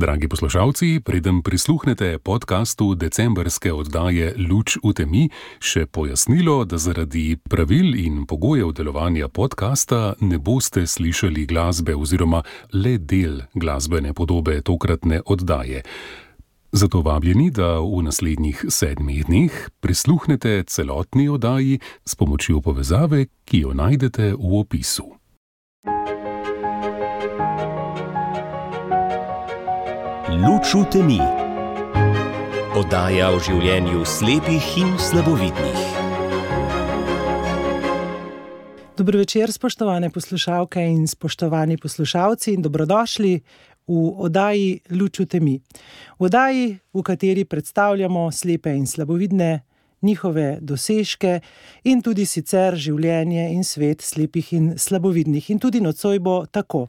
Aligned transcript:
Dragi 0.00 0.28
poslušalci, 0.28 1.00
preden 1.04 1.42
prisluhnete 1.42 2.18
podkastu 2.18 2.94
decembrske 2.94 3.72
oddaje 3.72 4.32
Luč 4.50 4.78
v 4.80 4.94
temi, 4.96 5.26
še 5.60 5.84
pojasnilo, 5.92 6.64
da 6.64 6.80
zaradi 6.80 7.36
pravil 7.36 7.92
in 8.00 8.22
pogojev 8.24 8.72
delovanja 8.72 9.28
podkasta 9.28 10.14
ne 10.24 10.40
boste 10.40 10.86
slišali 10.86 11.44
glasbe 11.52 11.92
oziroma 11.92 12.40
le 12.72 12.96
del 12.96 13.42
glasbene 13.52 14.16
podobe 14.16 14.62
tokratne 14.64 15.20
oddaje. 15.26 15.84
Zato 16.72 17.04
vabljeni, 17.04 17.50
da 17.52 17.76
v 17.84 18.00
naslednjih 18.08 18.64
sedmih 18.72 19.28
dneh 19.28 19.52
prisluhnete 19.84 20.62
celotni 20.64 21.28
oddaji 21.28 21.76
s 22.08 22.16
pomočjo 22.16 22.64
povezave, 22.64 23.26
ki 23.44 23.66
jo 23.68 23.76
najdete 23.76 24.32
v 24.32 24.60
opisu. 24.64 25.19
Luč 30.30 30.74
v 30.78 30.86
temi. 30.86 31.18
Oddaja 32.78 33.32
o 33.34 33.38
življenju 33.42 34.04
slepih 34.06 34.66
in 34.78 34.92
slabovidnih. 34.94 35.80
Dobro 38.94 39.18
večer, 39.18 39.50
spoštovane 39.50 40.12
poslušalke 40.14 40.84
in 40.86 41.08
spoštovani 41.10 41.80
poslušalci, 41.82 42.54
in 42.54 42.62
dobrodošli 42.62 43.32
v 43.90 44.04
oddaji 44.22 44.94
Luč 44.94 45.18
v 45.18 45.26
temi. 45.26 45.56
V 46.20 46.28
oddaji, 46.30 46.78
v 46.94 47.02
kateri 47.02 47.44
predstavljamo 47.44 48.30
slepe 48.30 48.70
in 48.70 48.86
slabovidne, 48.86 49.64
njihove 50.02 50.58
dosežke 50.62 51.40
in 51.84 52.02
tudi 52.02 52.26
sicer 52.26 52.78
življenje 52.78 53.50
in 53.50 53.66
svet 53.66 54.06
slepih 54.06 54.52
in 54.52 54.78
slabovidnih. 54.78 55.50
In 55.50 55.58
tudi 55.58 55.82
nocoj 55.82 56.22
bo 56.22 56.44
tako. 56.46 56.86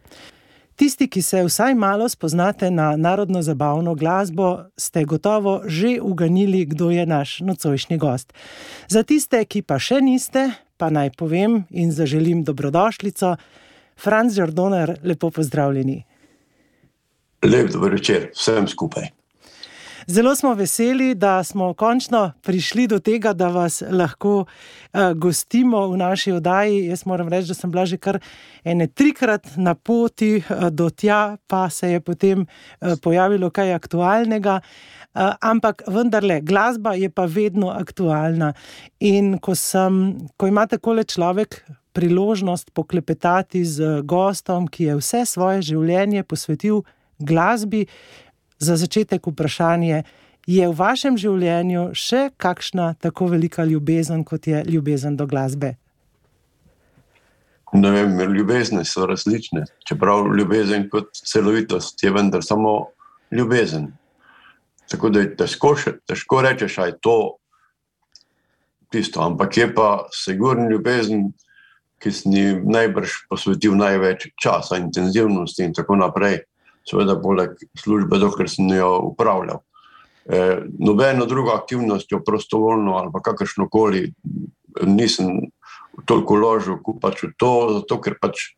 Tisti, 0.81 1.05
ki 1.07 1.21
se 1.21 1.43
vsaj 1.45 1.75
malo 1.75 2.09
spoznate 2.09 2.71
na 2.71 2.95
narodno 2.97 3.41
zabavno 3.41 3.93
glasbo, 3.95 4.63
ste 4.77 5.03
gotovo 5.05 5.61
že 5.65 5.99
uganili, 6.01 6.65
kdo 6.65 6.89
je 6.89 7.05
naš 7.05 7.39
nocojšnji 7.39 7.97
gost. 7.97 8.33
Za 8.87 9.03
tiste, 9.03 9.45
ki 9.45 9.61
pa 9.61 9.77
še 9.77 9.99
niste, 10.01 10.47
pa 10.81 10.89
naj 10.89 11.13
povem 11.21 11.59
in 11.69 11.93
zaželim 11.93 12.41
dobrodošlico, 12.43 13.35
Franz 13.93 14.37
Jordoner, 14.37 14.97
lepo 15.03 15.29
pozdravljeni. 15.29 16.01
Lep 17.45 17.69
dober 17.69 17.93
večer 18.01 18.31
vsem 18.33 18.65
skupaj. 18.67 19.11
Zelo 20.11 20.35
smo 20.35 20.53
veseli, 20.53 21.15
da 21.15 21.43
smo 21.43 21.73
končno 21.73 22.31
prišli 22.41 22.87
do 22.87 22.99
tega, 22.99 23.31
da 23.33 23.47
vas 23.47 23.83
lahko 23.91 24.33
uh, 24.43 24.99
gostimo 25.15 25.85
v 25.87 25.97
naši 25.97 26.31
oddaji. 26.31 26.85
Jaz 26.85 27.05
moram 27.05 27.29
reči, 27.31 27.47
da 27.47 27.53
sem 27.53 27.71
bila 27.71 27.85
že 27.85 27.97
kar 27.97 28.19
ene 28.63 28.87
trikrat 28.87 29.47
na 29.55 29.71
poti 29.75 30.41
uh, 30.41 30.67
do 30.69 30.89
tja, 30.89 31.37
pa 31.47 31.69
se 31.69 31.93
je 31.93 32.01
potem 32.03 32.41
uh, 32.41 32.97
pojavilo 33.01 33.49
kaj 33.49 33.71
aktualnega. 33.73 34.59
Uh, 35.15 35.31
ampak 35.39 35.83
vendarle, 35.87 36.41
glasba 36.41 36.93
je 36.99 37.09
pa 37.09 37.25
vedno 37.25 37.69
aktualna. 37.71 38.51
In 38.99 39.37
ko, 39.39 39.55
sem, 39.55 40.27
ko 40.37 40.47
ima 40.47 40.67
tako 40.67 40.99
le 40.99 41.07
človek 41.07 41.63
priložnost 41.95 42.73
poklepetati 42.73 43.63
z 43.65 44.01
gostom, 44.03 44.67
ki 44.67 44.91
je 44.91 44.99
vse 44.99 45.23
svoje 45.25 45.61
življenje 45.71 46.27
posvetil 46.27 46.83
glasbi, 47.19 47.85
za 48.61 48.77
začetek 48.77 49.27
vprašanje, 49.27 50.03
je 50.47 50.67
v 50.67 50.73
vašem 50.77 51.17
življenju 51.17 51.91
še 51.97 52.29
kakšna 52.37 52.93
tako 53.01 53.31
velika 53.33 53.65
ljubezen, 53.65 54.23
kot 54.25 54.47
je 54.47 54.63
ljubezen 54.65 55.17
do 55.17 55.27
glasbe? 55.29 55.75
Ne 57.73 57.91
vem, 57.91 58.17
ljubezni 58.35 58.83
so 58.85 59.05
različne. 59.07 59.63
Čeprav 59.87 60.27
ljubezen 60.35 60.89
kot 60.91 61.13
celovitost 61.15 62.03
je 62.03 62.11
vendar 62.11 62.43
samo 62.43 62.91
ljubezen. 63.31 63.87
Tako 64.91 65.09
da 65.09 65.23
je 65.23 65.35
težko, 65.39 65.75
težko 66.07 66.41
reči, 66.43 66.67
da 66.75 66.89
je 66.89 66.97
to 66.99 67.17
tisto. 68.91 69.21
Ampak 69.23 69.57
je 69.57 69.69
pa 69.73 69.87
sigurno 70.11 70.67
ljubezen, 70.69 71.31
ki 72.01 72.11
si 72.11 72.29
najbrž 72.65 73.29
posvetil 73.29 73.77
največ 73.77 74.33
časa, 74.41 74.81
intenzivnosti 74.81 75.63
in 75.63 75.73
tako 75.77 75.95
naprej 76.01 76.41
seveda 76.87 77.17
poleg 77.21 77.57
službe, 77.79 78.19
dokler 78.21 78.49
sem 78.49 78.69
jo 78.75 78.91
upravljal. 79.11 79.61
E, 80.25 80.61
nobeno 80.79 81.25
drugo 81.25 81.55
aktivnostjo, 81.55 82.21
prostovoljno 82.25 82.95
ali 82.97 83.23
kakršno 83.23 83.69
koli, 83.69 84.13
nisem 84.85 85.51
toliko 86.05 86.37
vložil 86.37 86.77
kot 86.83 87.01
pač 87.01 87.23
v 87.25 87.31
to, 87.37 87.53
zato 87.79 87.97
ker 88.01 88.17
pač, 88.21 88.51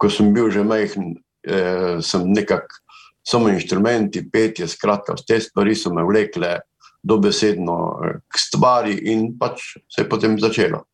ko 0.00 0.10
sem 0.10 0.32
bil 0.34 0.50
že 0.50 0.64
majhen, 0.66 1.14
e, 1.44 2.00
sem 2.02 2.24
nekako 2.32 2.80
samo 3.24 3.48
inštrumenti, 3.48 4.24
petje, 4.30 4.68
skratka, 4.68 5.16
te 5.26 5.40
stvari 5.40 5.74
so 5.76 5.92
me 5.94 6.04
vlekle 6.04 6.58
dobesedno 7.04 7.76
e, 8.04 8.16
k 8.28 8.40
stvari 8.40 8.98
in 9.12 9.30
pač 9.38 9.76
se 9.88 10.04
je 10.04 10.08
potem 10.08 10.36
začelo. 10.40 10.84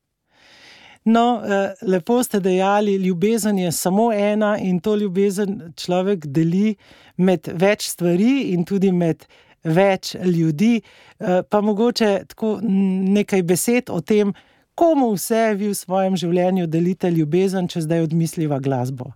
No, 1.04 1.42
eh, 1.44 1.74
lepo 1.82 2.22
ste 2.22 2.40
dejali, 2.40 2.96
ljubezen 2.96 3.58
je 3.58 3.72
samo 3.72 4.12
ena 4.12 4.58
in 4.58 4.80
to 4.80 4.96
ljubezen 4.96 5.72
človek 5.76 6.26
deli 6.26 6.74
med 7.16 7.48
več 7.54 7.88
stvari 7.88 8.52
in 8.52 8.64
tudi 8.64 8.92
med 8.92 9.24
več 9.64 10.14
ljudi. 10.14 10.80
Eh, 11.18 11.42
pa 11.48 11.60
mogoče 11.60 12.24
tako 12.28 12.58
nekaj 12.62 13.42
besed 13.42 13.90
o 13.90 14.00
tem, 14.00 14.34
komu 14.74 15.14
vse 15.14 15.54
vi 15.56 15.68
v 15.68 15.76
svojem 15.76 16.16
življenju 16.16 16.66
delite 16.66 17.10
ljubezen, 17.10 17.68
če 17.68 17.84
zdaj 17.84 18.04
odmisliva 18.08 18.60
glasbo. 18.60 19.12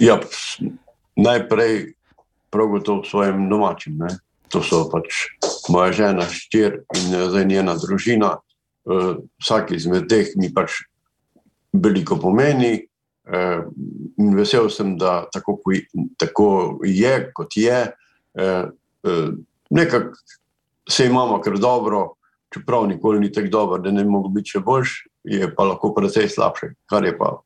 Ja, 0.00 0.20
najprej 1.16 1.94
prav 2.50 2.68
gotovo 2.68 3.04
svojim 3.04 3.48
domačim. 3.50 3.98
Ne? 3.98 4.16
To 4.52 4.62
so 4.62 4.84
pač 4.90 5.26
moja 5.70 5.92
žena, 5.92 6.26
štir 6.30 6.82
in 6.94 7.14
eh, 7.14 7.28
zdaj 7.28 7.46
njena 7.50 7.74
družina. 7.74 8.36
Uh, 8.84 9.22
vsak 9.38 9.70
izmed 9.76 10.08
teh 10.10 10.32
mi 10.36 10.50
pač 10.54 10.80
veliko 11.72 12.18
pomeni, 12.18 12.74
uh, 13.30 13.62
in 14.18 14.34
vesel 14.34 14.66
sem, 14.70 14.96
da 14.98 15.22
tako, 15.32 15.58
tako 16.18 16.48
je, 16.86 17.14
kot 17.34 17.56
je. 17.56 17.80
Uh, 18.34 18.70
Nekako 19.72 20.12
se 20.88 21.06
imamo 21.06 21.40
kar 21.40 21.58
dobro, 21.58 22.14
čeprav 22.54 22.86
nikoli 22.86 23.20
ni 23.20 23.32
tako 23.32 23.48
dobro, 23.48 23.78
da 23.78 23.90
ne 23.90 24.04
mogel 24.04 24.30
biti 24.30 24.56
še 24.56 24.60
boljši, 24.60 25.08
je 25.24 25.48
pa 25.54 25.64
lahko 25.64 25.94
precej 25.94 26.28
slabše, 26.28 26.74
kar 26.90 27.04
je 27.04 27.14
pa, 27.18 27.38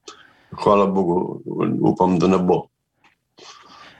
hvala 0.62 0.86
Bogu, 0.90 1.42
upam, 1.80 2.18
da 2.18 2.26
ne 2.26 2.40
bo. 2.42 2.64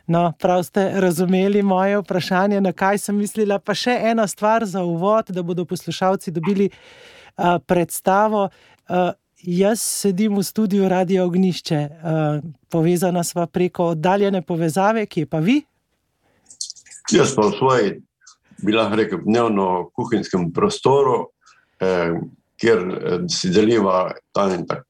No, 0.07 0.33
prav 0.39 0.63
ste 0.63 1.01
razumeli 1.03 1.63
moje 1.63 1.99
vprašanje, 1.99 2.61
na 2.61 2.73
kaj 2.73 2.99
sem 2.99 3.17
mislila. 3.19 3.59
Pa 3.59 3.75
še 3.75 3.95
ena 4.11 4.27
stvar 4.31 4.65
za 4.65 4.83
uvod, 4.87 5.33
da 5.35 5.43
bodo 5.43 5.65
poslušalci 5.67 6.31
dobili 6.31 6.69
uh, 7.37 7.59
predstavo. 7.67 8.49
Uh, 8.89 9.13
jaz 9.43 9.81
sedim 9.81 10.37
v 10.37 10.43
studiu 10.43 10.89
Radio 10.89 11.27
Ognišče, 11.27 11.81
uh, 11.87 12.43
povezana 12.69 13.25
sva 13.25 13.47
preko 13.47 13.93
oddaljene 13.95 14.43
povezave, 14.43 15.07
ki 15.07 15.21
je 15.21 15.27
pa 15.27 15.39
vi? 15.39 15.61
Jaz 17.13 17.37
pa 17.37 17.47
v 17.47 17.55
svoji, 17.59 17.93
bi 18.63 18.73
lahko 18.73 18.97
rekel, 18.97 19.21
dnevno 19.23 19.91
kuhinjskem 19.95 20.51
prostoru, 20.53 21.29
eh, 21.81 22.17
kjer 22.61 22.79
eh, 22.79 23.19
si 23.29 23.51
deliva 23.51 24.11
tam 24.33 24.55
in 24.55 24.67
tako. 24.67 24.83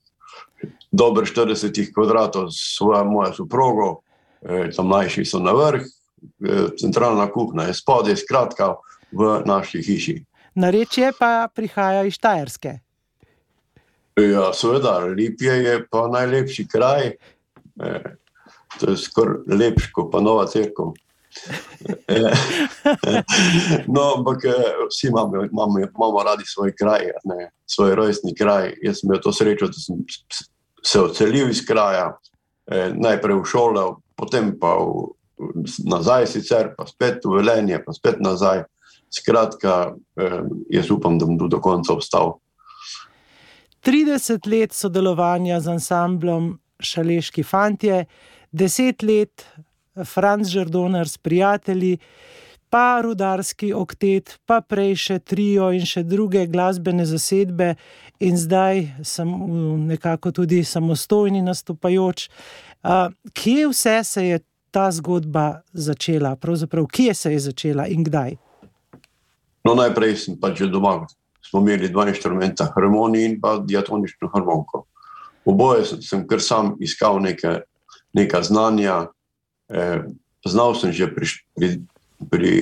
Dobro 0.91 1.27
40 1.27 1.93
kvadratov 1.95 2.49
s 2.51 2.77
svojo 2.79 3.05
mojo 3.05 3.33
soprogo, 3.33 4.01
eh, 4.43 4.71
tam 4.77 4.87
mlajši 4.87 5.25
so 5.25 5.39
na 5.39 5.53
vrh, 5.53 5.83
eh, 5.83 6.69
centralna 6.81 7.29
kuhna 7.33 7.69
je 7.69 7.75
spodaj, 7.75 8.17
skratka 8.17 8.75
v 9.13 9.43
naši 9.45 9.83
hiši. 9.83 10.17
Narečje 10.57 11.13
pa 11.19 11.49
prihaja 11.55 12.05
iz 12.09 12.17
Štajerske. 12.17 12.79
Ja, 14.17 14.53
seveda, 14.57 14.99
Lipje 15.13 15.53
je 15.53 15.81
pa 15.91 16.07
najlepši 16.09 16.65
kraj. 16.69 17.11
E, 17.11 17.99
to 18.81 18.91
je 18.91 18.97
skoraj 18.97 19.45
lepši 19.53 19.93
kot 19.93 20.09
pa 20.13 20.23
nova 20.25 20.47
crkva. 20.49 20.93
E, 22.09 22.17
no, 23.95 24.03
ampak 24.17 24.45
e, 24.49 24.57
vsi 24.89 25.11
imamo, 25.13 25.45
imamo, 25.45 25.79
imamo 25.85 26.23
radi 26.25 26.49
svoj 26.49 26.73
kraj, 26.73 27.11
ne, 27.29 27.51
svoj 27.69 27.95
rojstni 27.95 28.35
kraj. 28.35 28.73
Jaz 28.83 29.03
sem 29.03 29.11
imel 29.11 29.21
to 29.21 29.33
srečo, 29.37 29.69
da 29.69 29.85
sem 29.85 30.01
se 30.87 31.01
odselil 31.01 31.51
iz 31.51 31.65
kraja, 31.67 32.19
eh, 32.71 32.93
najprej 32.95 33.41
v 33.41 33.45
šolo, 33.45 33.85
potem 34.17 34.55
pa 34.61 34.77
v, 34.79 35.13
nazaj, 35.85 36.27
sicer 36.31 36.73
pa 36.79 36.87
spet 36.87 37.25
v 37.25 37.41
Velenje, 37.41 37.83
pa 37.85 37.93
spet 37.93 38.23
nazaj. 38.23 38.65
Skratka, 39.11 39.95
jaz 40.71 40.91
upam, 40.91 41.19
da 41.19 41.27
bom 41.27 41.39
do 41.39 41.61
konca 41.61 41.95
obstal. 41.95 42.39
30 43.87 44.49
let 44.51 44.73
sodelovanja 44.73 45.61
z 45.61 45.77
ansamblom 45.77 46.57
Šaleški 46.81 47.43
fantje, 47.43 48.05
10 48.53 49.05
let 49.07 49.47
Franz 50.05 50.49
Žrdoner 50.49 51.09
s 51.09 51.19
prijatelji, 51.19 51.99
pa 52.71 53.01
rudarski 53.03 53.73
oktet, 53.73 54.39
pa 54.47 54.61
prej 54.61 54.97
še 55.01 55.19
trio 55.19 55.71
in 55.73 55.87
še 55.87 56.03
druge 56.03 56.47
glasbene 56.51 57.07
zasedbe, 57.07 57.77
in 58.21 58.37
zdaj 58.37 58.83
sem 59.05 59.31
nekako 59.87 60.33
tudi 60.33 60.65
samostojni 60.65 61.43
nastopajoč. 61.47 62.29
Kje 63.33 63.69
vse 63.71 63.97
se 64.05 64.27
je 64.27 64.41
ta 64.71 64.91
zgodba 64.93 65.63
začela, 65.73 66.37
pravzaprav 66.37 66.89
kje 66.93 67.15
se 67.15 67.33
je 67.33 67.41
začela 67.49 67.87
in 67.87 68.05
kdaj? 68.05 68.37
No, 69.67 69.75
najprej 69.75 70.15
sem 70.23 70.37
pač 70.39 70.63
že 70.63 70.71
doma. 70.71 71.03
Smo 71.43 71.63
imeli 71.63 71.91
dva 71.91 72.07
inštrumenta, 72.11 72.69
harmonij 72.75 73.25
in 73.27 73.35
pa 73.43 73.57
diatonično 73.59 74.31
harmoniko. 74.31 74.85
Oboje 75.47 75.87
sem, 75.91 76.03
sem 76.03 76.23
kar 76.27 76.43
sam 76.43 76.75
iskal 76.83 77.19
neke, 77.23 77.63
neka 78.15 78.43
znanja. 78.47 79.09
Eh, 79.71 80.07
znal 80.47 80.75
sem 80.79 80.95
že 80.95 81.11
pri, 81.11 81.27
pri, 81.59 81.69
pri 82.31 82.53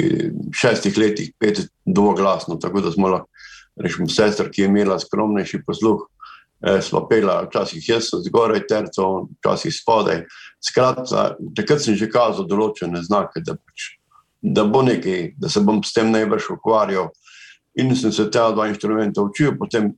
šestih 0.57 0.97
letih 0.97 1.33
pet 1.37 1.67
dvoglasno, 1.85 2.57
tako 2.57 2.81
da 2.81 2.93
smo 2.93 3.13
lahko, 3.13 3.29
rečemo, 3.77 4.09
sestra, 4.09 4.49
ki 4.49 4.65
je 4.65 4.69
imela 4.69 4.97
skromnejši 5.01 5.61
posluh, 5.67 6.07
eh, 6.65 6.81
smo 6.81 7.05
pela, 7.09 7.43
včasih 7.45 7.89
jaz 7.89 8.09
zgoraj 8.25 8.65
terco, 8.69 9.29
včasih 9.41 9.77
spodaj. 9.77 10.25
Skratka, 10.65 11.35
takrat 11.57 11.85
sem 11.85 12.01
že 12.01 12.09
kazal 12.09 12.49
določene 12.49 13.05
znake, 13.05 13.45
da, 13.45 13.57
pač, 13.61 13.93
da 14.45 14.65
bo 14.65 14.83
nekaj, 14.83 15.35
da 15.41 15.49
se 15.49 15.61
bom 15.65 15.83
s 15.83 15.93
tem 15.97 16.11
najbrž 16.13 16.51
ukvarjal. 16.59 17.09
In 17.81 17.97
sem 17.97 18.13
se 18.13 18.29
ta 18.31 18.51
dva 18.53 18.69
inštrumenta 18.69 19.23
učil, 19.25 19.57
potem 19.59 19.95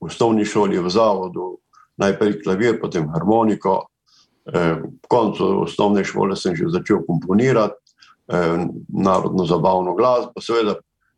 v 0.00 0.06
osnovni 0.06 0.44
šoli, 0.44 0.78
v 0.78 0.90
zavodu, 0.92 1.56
najprej 1.96 2.42
klavir, 2.44 2.80
potem 2.80 3.08
harmoniko. 3.08 3.86
Eh, 4.46 4.76
v 5.02 5.08
koncu 5.10 5.64
osnovne 5.64 6.04
šole 6.06 6.36
sem 6.36 6.54
že 6.54 6.70
začel 6.70 7.02
komponirati 7.02 7.74
eh, 8.30 8.68
narodno 8.94 9.46
zabavno 9.46 9.96
glasbo, 9.98 10.38
seveda 10.38 10.76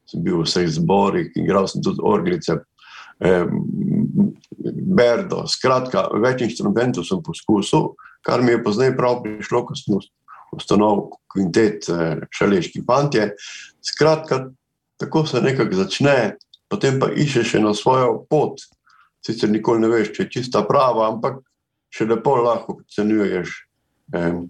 sem 0.08 0.22
bil 0.24 0.40
v 0.40 0.46
vseh 0.48 0.64
zborih, 0.72 1.28
igral 1.36 1.68
sem 1.68 1.82
tudi 1.84 2.00
orglice, 2.00 2.62
eh, 3.20 3.44
berdo. 4.96 5.44
Skratka, 5.44 6.08
več 6.16 6.46
inštrumentov 6.46 7.04
sem 7.04 7.20
poskusil, 7.20 7.92
kar 8.24 8.40
mi 8.40 8.56
je 8.56 8.64
poznaj 8.64 8.96
prav 8.96 9.20
prišlo, 9.26 9.66
ko 9.66 9.76
sem 9.76 10.00
ustanovil 10.52 11.10
kvintet 11.32 11.88
Šaleški 12.30 12.82
pantje. 12.86 13.32
Skratka, 13.84 14.48
tako 14.98 15.26
se 15.26 15.40
nekako 15.40 15.76
začne, 15.76 16.36
potem 16.68 16.98
pa 17.00 17.10
iščeš 17.12 17.58
na 17.62 17.74
svojo 17.74 18.24
pot. 18.30 18.60
Sicer 19.24 19.50
nikoli 19.50 19.82
ne 19.82 19.90
veš, 19.92 20.12
če 20.14 20.24
je 20.24 20.32
čista 20.38 20.62
prava, 20.66 21.08
ampak 21.12 21.40
še 21.94 22.06
lepo 22.08 22.36
lahko 22.42 22.78
ocenjuješ, 22.82 23.54
eh, 24.14 24.42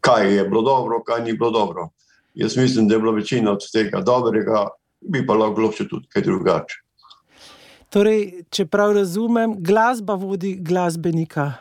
kaj 0.00 0.34
je 0.34 0.48
bilo 0.48 0.62
dobro, 0.62 1.02
kaj 1.04 1.22
ni 1.24 1.36
bilo 1.36 1.50
dobro. 1.50 1.90
Jaz 2.34 2.56
mislim, 2.56 2.88
da 2.88 2.94
je 2.94 3.00
bila 3.00 3.12
večina 3.16 3.52
od 3.52 3.64
tega 3.72 4.00
dobrega, 4.00 4.66
bi 5.00 5.26
pa 5.26 5.34
lahko 5.34 5.54
bilo 5.60 5.72
še 5.72 5.88
tudi 5.88 6.08
kaj 6.12 6.26
drugače. 6.26 6.82
Torej, 7.94 8.44
če 8.50 8.66
prav 8.66 8.92
razumem, 8.96 9.54
glasba 9.62 10.16
vodi 10.18 10.56
glasbenika. 10.60 11.52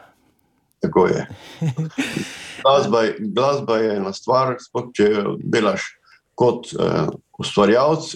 Tako 0.84 1.08
je. 1.08 1.28
Glasba, 2.62 3.04
glasba 3.20 3.78
je 3.78 3.96
ena 3.96 4.14
stvar, 4.14 4.56
spod, 4.62 4.92
če 4.96 5.10
delaš 5.44 5.88
kot 6.36 6.72
uh, 6.76 7.10
ustvarjalec 7.40 8.14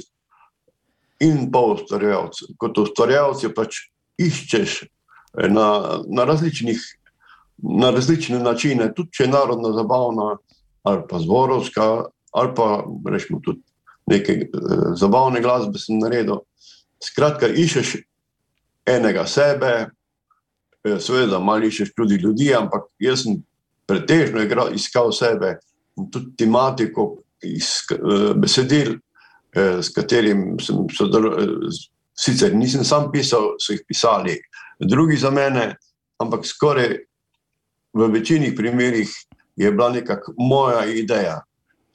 in 1.24 1.50
pa 1.52 1.62
ustvarjalec. 1.74 2.44
Kot 2.60 2.78
ustvarjalec 2.84 3.46
pač 3.56 3.84
iščeš 4.20 4.84
na, 5.52 5.68
na, 6.08 6.26
različnih, 6.28 6.80
na 7.58 7.92
različne 7.96 8.40
načine, 8.44 8.92
tudi 8.96 9.20
če 9.20 9.28
je 9.28 9.34
narodna 9.34 9.74
zabavna 9.76 10.36
ali 10.88 11.04
pa 11.10 11.20
zborovska, 11.20 11.86
ali 12.32 12.54
pa 12.56 12.84
rečemo 13.12 13.42
tudi 13.44 13.62
neke 14.10 14.34
eh, 14.34 14.50
zabavne 14.96 15.42
glasbe, 15.42 15.80
sem 15.80 16.00
naredil. 16.00 16.42
Skratka, 17.04 17.48
iščeš 17.52 17.98
enega 18.90 19.26
sebe, 19.30 19.74
eh, 20.88 20.98
seveda, 21.04 21.40
malo 21.44 21.68
iščeš 21.68 21.94
tudi 21.96 22.18
ljudi, 22.24 22.50
ampak 22.56 22.88
jaz 23.04 23.26
sem 23.26 23.42
pretežno 23.90 24.44
igral, 24.46 24.74
iskal 24.76 25.12
sebe 25.16 25.58
in 25.98 26.10
tudi 26.14 26.36
tematiko 26.38 27.10
iz 27.44 27.72
eh, 27.92 28.34
besedil, 28.38 28.96
eh, 29.56 29.82
s 29.82 29.94
katerim 29.96 30.60
sem 30.62 30.86
sodeloval. 30.94 31.70
Sicer 32.20 32.52
nisem 32.52 32.84
sam 32.84 33.08
pisal, 33.14 33.54
so 33.64 33.72
jih 33.72 33.86
pisali 33.88 34.34
drugi 34.80 35.16
za 35.18 35.32
mene, 35.32 35.78
ampak 36.20 36.44
skoraj 36.46 36.98
v 37.96 38.08
večini 38.12 38.52
primerih 38.56 39.14
je 39.56 39.72
bila 39.72 39.90
nekakšna 39.90 40.34
moja 40.38 40.84
ideja. 40.86 41.40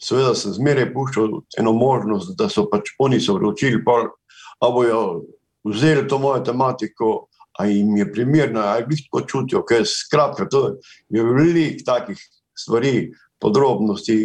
Seveda 0.00 0.34
sem 0.34 0.52
zmeraj 0.56 0.90
puščal 0.94 1.28
eno 1.60 1.72
možnost, 1.76 2.34
da 2.38 2.48
so 2.48 2.66
pač 2.72 2.90
oni 2.98 3.20
se 3.20 3.32
odločili, 3.32 3.82
da 3.84 4.70
bojo 4.72 5.22
vzeli 5.64 6.08
to 6.08 6.18
mojo 6.18 6.40
tematiko, 6.44 7.28
a 7.58 7.66
jim 7.66 7.96
je 7.96 8.06
primerno, 8.12 8.60
a 8.60 8.78
jih 8.82 9.04
tako 9.06 9.26
čutijo, 9.26 9.62
ker 9.66 9.86
skratka, 9.86 10.48
to 10.50 10.64
je 11.08 11.22
veliko 11.22 11.84
takih 11.86 12.18
stvari, 12.58 13.10
podrobnosti, 13.44 14.16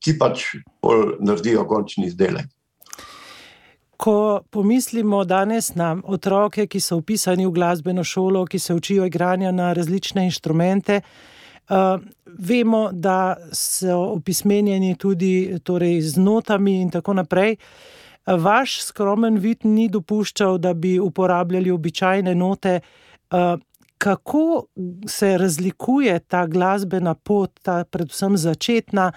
ki 0.00 0.16
pač 0.18 0.46
naredijo 1.20 1.66
končni 1.68 2.08
izdelek. 2.08 2.48
Ko 4.00 4.40
pomislimo 4.50 5.22
danes 5.28 5.74
na 5.78 5.94
otroke, 6.04 6.66
ki 6.66 6.80
so 6.80 6.98
upisani 7.00 7.46
v 7.46 7.52
glasbeno 7.54 8.04
šolo, 8.04 8.44
ki 8.46 8.58
se 8.58 8.74
učijo 8.74 9.06
igranja 9.06 9.52
na 9.52 9.72
različne 9.76 10.24
inštrumente, 10.30 11.00
uh, 11.68 12.00
vemo, 12.26 12.88
da 12.92 13.36
so 13.52 14.00
opismenjeni 14.16 14.96
tudi 14.98 15.58
torej, 15.62 16.00
z 16.00 16.24
notami 16.24 16.80
in 16.82 16.90
tako 16.90 17.20
naprej. 17.20 17.56
Vaš 18.26 18.80
skromen 18.82 19.38
vid 19.38 19.64
ni 19.64 19.88
dopuščal, 19.88 20.58
da 20.58 20.74
bi 20.74 20.98
uporabljali 20.98 21.70
običajne 21.70 22.34
note. 22.34 22.80
Uh, 23.32 23.60
kako 23.98 24.66
se 25.08 25.38
razlikuje 25.38 26.18
ta 26.18 26.46
glasbena 26.46 27.14
pot, 27.14 27.60
ta 27.62 27.84
predvsem 27.84 28.36
začetna? 28.36 29.12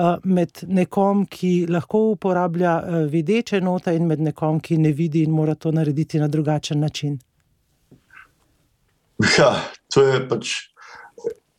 Eh, 0.00 0.16
med 0.24 0.62
nekom, 0.70 1.24
ki 1.28 1.66
lahko 1.68 1.98
uporablja 2.14 2.72
eh, 2.80 3.00
videče 3.10 3.58
note, 3.60 3.92
in 3.96 4.06
med 4.08 4.22
nekom, 4.22 4.60
ki 4.62 4.78
ne 4.80 4.94
vidi 4.96 5.24
in 5.26 5.34
mora 5.34 5.56
to 5.58 5.72
narediti 5.74 6.20
na 6.22 6.28
drugačen 6.28 6.80
način? 6.80 7.18
Ja, 9.36 9.50
to 9.92 10.06
je 10.06 10.22
pač. 10.28 10.54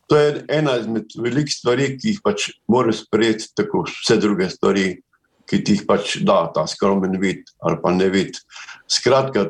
To 0.10 0.18
je 0.18 0.46
ena 0.50 0.78
izmed 0.80 1.14
velikih 1.22 1.54
stvari, 1.54 1.92
ki 2.00 2.16
jih 2.16 2.24
pač 2.24 2.48
moraš 2.72 3.04
sprejeti, 3.06 3.52
tako 3.56 3.84
vse 3.88 4.18
druge 4.24 4.50
stvari, 4.50 4.88
ki 5.52 5.60
ti 5.68 5.76
jih 5.76 5.84
pač 5.88 6.16
da 6.24 6.46
ta 6.56 6.64
skromen 6.68 7.20
vid 7.20 7.44
ali 7.60 7.80
pa 7.84 7.92
ne 7.92 8.08
vid. 8.10 8.40
Skratka, 8.88 9.50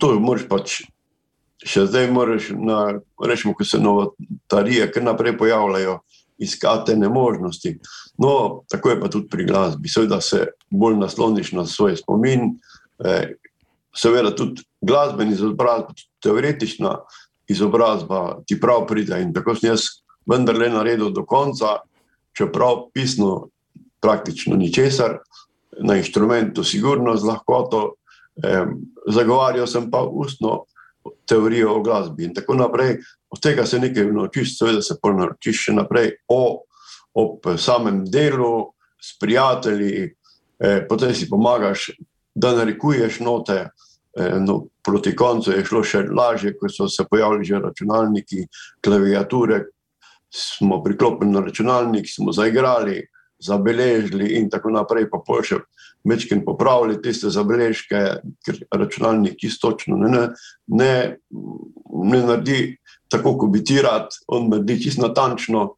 to 0.00 0.12
moraš 0.16 0.48
pač 0.48 0.80
še 1.64 1.84
zdaj, 1.88 2.08
moraš 2.12 2.50
na, 2.56 3.00
rečemo, 3.20 3.54
ko 3.56 3.64
se 3.64 3.80
novotarije, 3.80 4.88
kar 4.92 5.04
naprej 5.04 5.36
pojavljajo, 5.40 5.98
iskati 6.44 6.96
nemožnosti. 6.98 7.76
No, 8.20 8.64
tako 8.68 8.90
je 8.90 9.00
pa 9.00 9.08
tudi 9.08 9.28
pri 9.30 9.46
glasbi. 9.48 9.88
Seveda 9.88 10.20
se 10.20 10.48
bolj 10.70 10.98
nasloniš 10.98 11.52
na 11.54 11.66
svoj 11.66 11.96
spomin, 12.00 12.56
eh, 13.04 13.36
seveda 13.94 14.34
tudi 14.34 14.64
glasbeni 14.82 15.32
izobrazba, 15.32 15.94
tudi 15.94 16.08
teoretična 16.26 16.96
izobrazba 17.48 18.42
ti 18.46 18.58
prav 18.60 18.86
pride. 18.88 19.20
In 19.22 19.32
tako 19.32 19.54
sem 19.54 19.70
jaz 19.70 20.02
vendarle 20.26 20.68
naredil 20.72 21.12
do 21.14 21.24
konca, 21.24 21.78
čeprav 22.36 22.88
pisno 22.92 23.48
praktično 24.04 24.56
ničesar, 24.60 25.18
na 25.80 25.96
inštrumentu, 25.96 26.64
sigurno 26.64 27.16
z 27.16 27.24
lahkoto, 27.24 27.94
eh, 28.44 28.66
zagovarjal 29.08 29.66
sem 29.66 29.90
pa 29.90 30.04
ustno 30.04 30.64
teorijo 31.26 31.74
o 31.74 31.82
glasbi 31.82 32.24
in 32.24 32.34
tako 32.34 32.54
naprej. 32.54 32.98
Od 33.30 33.40
tega 33.40 33.66
se 33.66 33.78
nekaj 33.78 34.12
naučiš, 34.12 34.58
seveda 34.58 34.82
se 34.82 34.94
pa 35.02 35.12
naučiš 35.12 35.64
še 35.64 35.72
naprej 35.74 36.12
o, 36.28 36.62
o 37.14 37.56
samem 37.58 38.04
delu, 38.04 38.74
s 39.04 39.18
prijatelji, 39.18 40.14
eh, 40.58 40.86
potem 40.88 41.14
si 41.14 41.28
pomagaš, 41.28 41.90
da 42.34 42.54
narekuješ 42.56 43.20
note. 43.20 43.68
Eh, 44.16 44.38
no, 44.40 44.66
proti 44.84 45.16
koncu 45.16 45.52
je 45.52 45.64
šlo 45.64 45.82
še 45.84 46.04
lažje, 46.08 46.54
ko 46.58 46.68
so 46.70 46.88
se 46.88 47.04
pojavili 47.10 47.44
že 47.44 47.60
računalniki, 47.60 48.46
klaviature. 48.80 49.64
Smo 50.30 50.82
priklopili 50.82 51.30
na 51.30 51.40
računalnik, 51.40 52.06
smo 52.10 52.32
zaigrali, 52.32 53.02
zabeležili 53.38 54.34
in 54.38 54.50
tako 54.50 54.70
naprej, 54.74 55.08
pa 55.10 55.20
še 55.42 55.60
večkrat 56.04 56.44
popravili 56.44 57.00
tiste 57.02 57.30
zabeležke, 57.32 58.02
ker 58.44 58.60
računalnik 58.72 59.44
istočno 59.44 59.96
ne, 59.96 60.10
ne, 60.10 60.24
ne, 60.66 60.92
ne 62.04 62.22
naredi 62.26 62.76
tako, 63.08 63.36
kot 63.38 63.52
bi 63.52 63.64
ti 63.64 63.80
rad, 63.82 64.12
on 64.28 64.48
naredi 64.52 64.80
čisto 64.84 65.06
natančno, 65.06 65.74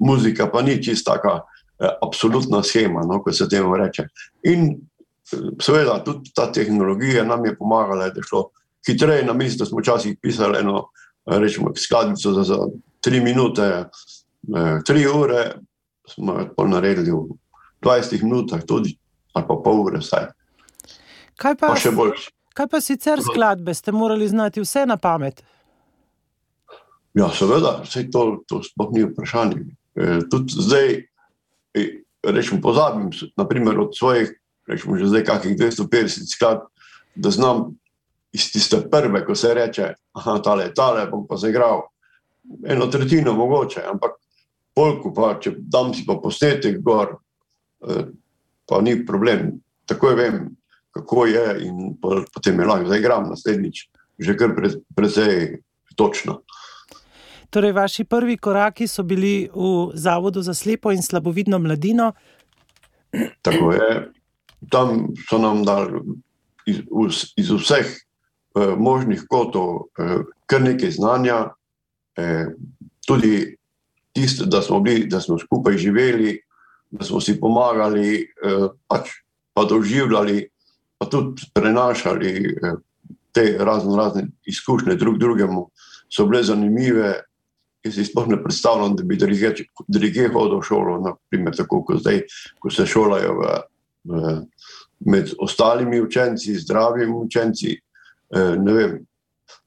muzika 0.00 0.48
pa 0.50 0.62
ni 0.62 0.82
čisto 0.82 1.12
taka 1.12 1.40
eh, 1.80 1.90
absolutna 2.02 2.62
schema, 2.62 3.02
no, 3.06 3.22
kot 3.22 3.36
se 3.36 3.48
temu 3.48 3.76
reče. 3.76 4.08
In 4.50 4.76
seveda 5.60 5.98
tudi 6.04 6.32
ta 6.34 6.52
tehnologija 6.52 7.24
nam 7.24 7.44
je 7.44 7.56
pomagala, 7.56 8.08
da 8.08 8.20
je 8.20 8.28
šlo 8.28 8.48
hitreje 8.86 9.24
na 9.26 9.32
mestu, 9.32 9.64
da 9.64 9.68
smo 9.68 9.80
včasih 9.80 10.16
pisali 10.22 10.58
eno, 10.60 10.88
rečemo, 11.26 11.74
skladnico 11.76 12.32
za, 12.32 12.42
za 12.42 12.58
tri 13.00 13.20
minute, 13.20 13.84
eh, 14.56 14.78
tri 14.86 15.06
ure, 15.06 15.54
smo 16.08 16.40
jo 16.40 16.66
naredili 16.66 17.12
v 17.12 17.36
20 17.84 18.22
minutah, 18.22 18.64
tudi 18.66 18.96
ali 19.34 19.46
pa 19.48 19.54
pol 19.64 19.84
ure. 19.86 20.00
Vsaj. 20.02 20.30
Kaj 21.38 21.54
pa, 21.54 21.74
pa 21.74 22.08
kaj 22.54 22.66
pa 22.66 22.80
sicer 22.80 23.22
skladbe, 23.22 23.74
ste 23.74 23.92
morali 23.92 24.28
znati 24.28 24.60
vse 24.60 24.86
na 24.86 24.96
pamet? 24.96 25.42
Ja, 27.14 27.30
seveda, 27.34 27.80
vse 27.84 28.08
to, 28.10 28.42
to 28.48 28.62
sploh 28.66 28.90
ni 28.94 29.04
vprašanje. 29.06 29.62
E, 29.94 30.18
tudi 30.30 30.58
zdaj, 30.58 30.88
e, 31.74 31.84
rečemo, 32.26 32.60
pozabim, 32.62 33.10
naprimer 33.38 33.78
od 33.78 33.94
svojih, 33.96 34.32
rečemo, 34.66 34.98
že 34.98 35.10
zdaj 35.10 35.24
kakih 35.24 35.56
250 35.56 36.34
skladb, 36.34 36.66
da 37.14 37.30
znam 37.30 37.78
iz 38.32 38.50
tiste 38.52 38.82
prve, 38.90 39.24
ko 39.26 39.34
se 39.34 39.54
reče, 39.54 39.92
aha, 40.12 40.38
tale, 40.44 40.72
tale, 40.74 41.06
bom 41.10 41.26
pa 41.26 41.38
zaigral 41.38 41.86
eno 42.66 42.86
tretjino 42.86 43.32
mogoče, 43.32 43.82
ampak 43.86 44.18
polku 44.78 45.10
pa, 45.14 45.34
če 45.42 45.56
dam 45.58 45.90
si 45.94 46.06
pa 46.06 46.14
posnetek 46.22 46.78
gor, 46.86 47.16
e, 47.82 48.04
pa 48.68 48.80
ni 48.84 48.94
problem, 49.06 49.56
takoj 49.90 50.14
vem, 50.14 50.44
kako 50.94 51.26
je 51.26 51.46
in 51.66 51.96
potem 51.98 52.60
je 52.60 52.68
lahko 52.68 52.92
zaigram 52.92 53.26
naslednjič, 53.32 53.82
že 54.18 54.36
kar 54.38 54.54
pre, 54.54 54.70
precej 54.94 55.58
točno. 55.98 56.42
Torej, 57.50 57.72
vaši 57.72 58.04
prvi 58.04 58.36
koraki 58.36 58.86
so 58.86 59.02
bili 59.02 59.48
v 59.54 59.90
Zavodu 59.96 60.42
za 60.44 60.54
slepo 60.54 60.92
in 60.92 61.02
slabovidno 61.02 61.58
mladino. 61.58 62.12
Tako 63.42 63.72
je. 63.72 64.12
Tam 64.70 65.14
so 65.28 65.38
nam 65.38 65.62
dali 65.64 66.02
iz, 66.66 66.82
iz 67.36 67.50
vseh 67.50 67.86
eh, 67.88 68.74
možnih 68.76 69.24
kotov 69.30 69.88
eh, 69.96 70.26
kar 70.46 70.62
nekaj 70.62 70.90
znanja, 70.90 71.38
eh, 72.18 72.52
tudi 73.06 73.57
tisto, 74.18 74.46
da 74.46 74.62
smo, 74.62 74.80
bili, 74.80 75.06
da 75.06 75.20
smo 75.20 75.38
skupaj 75.38 75.76
živeli, 75.78 76.40
da 76.90 77.04
smo 77.04 77.20
si 77.20 77.40
pomagali, 77.40 78.14
eh, 78.22 78.66
pač, 78.88 79.10
pa 79.54 79.64
doživljali, 79.64 80.48
pa 80.98 81.06
tudi 81.06 81.46
prenašali 81.54 82.32
eh, 82.50 82.74
te 83.32 83.56
razno 83.58 83.96
razne 83.96 84.26
izkušnje 84.46 84.94
drug 84.94 85.18
drugemu, 85.18 85.68
so 86.10 86.26
bile 86.26 86.42
zanimive. 86.42 87.14
Jaz 87.84 87.94
si 87.94 88.04
sploh 88.04 88.26
ne 88.28 88.40
predstavljam, 88.42 88.96
da 88.98 89.04
bi 89.06 89.16
druge 89.16 90.28
hodil 90.34 90.58
v 90.58 90.66
šolo, 90.66 90.96
naprimer, 91.04 91.54
tako 91.56 91.84
kot 91.86 92.00
zdaj, 92.02 92.24
ko 92.58 92.72
se 92.74 92.86
šolajo 92.86 93.36
v, 93.38 93.52
v, 94.10 94.32
med 95.06 95.30
ostalimi 95.38 96.00
učenci, 96.02 96.58
zdravimi 96.58 97.14
učenci. 97.14 97.76
Eh, 98.34 98.56
vem, 98.66 98.98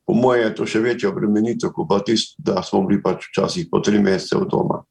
po 0.05 0.13
mojem 0.13 0.50
je 0.50 0.55
to 0.55 0.65
še 0.65 0.79
večja 0.79 1.10
obremenitev, 1.10 1.72
kot 1.75 1.88
pa 1.89 2.00
tisto, 2.05 2.36
da 2.38 2.63
smo 2.63 2.84
bili 2.88 3.01
pač 3.01 3.29
včasih 3.29 3.67
po 3.72 3.79
tri 3.79 4.01
mesece 4.01 4.39
v 4.39 4.48
doma. 4.50 4.81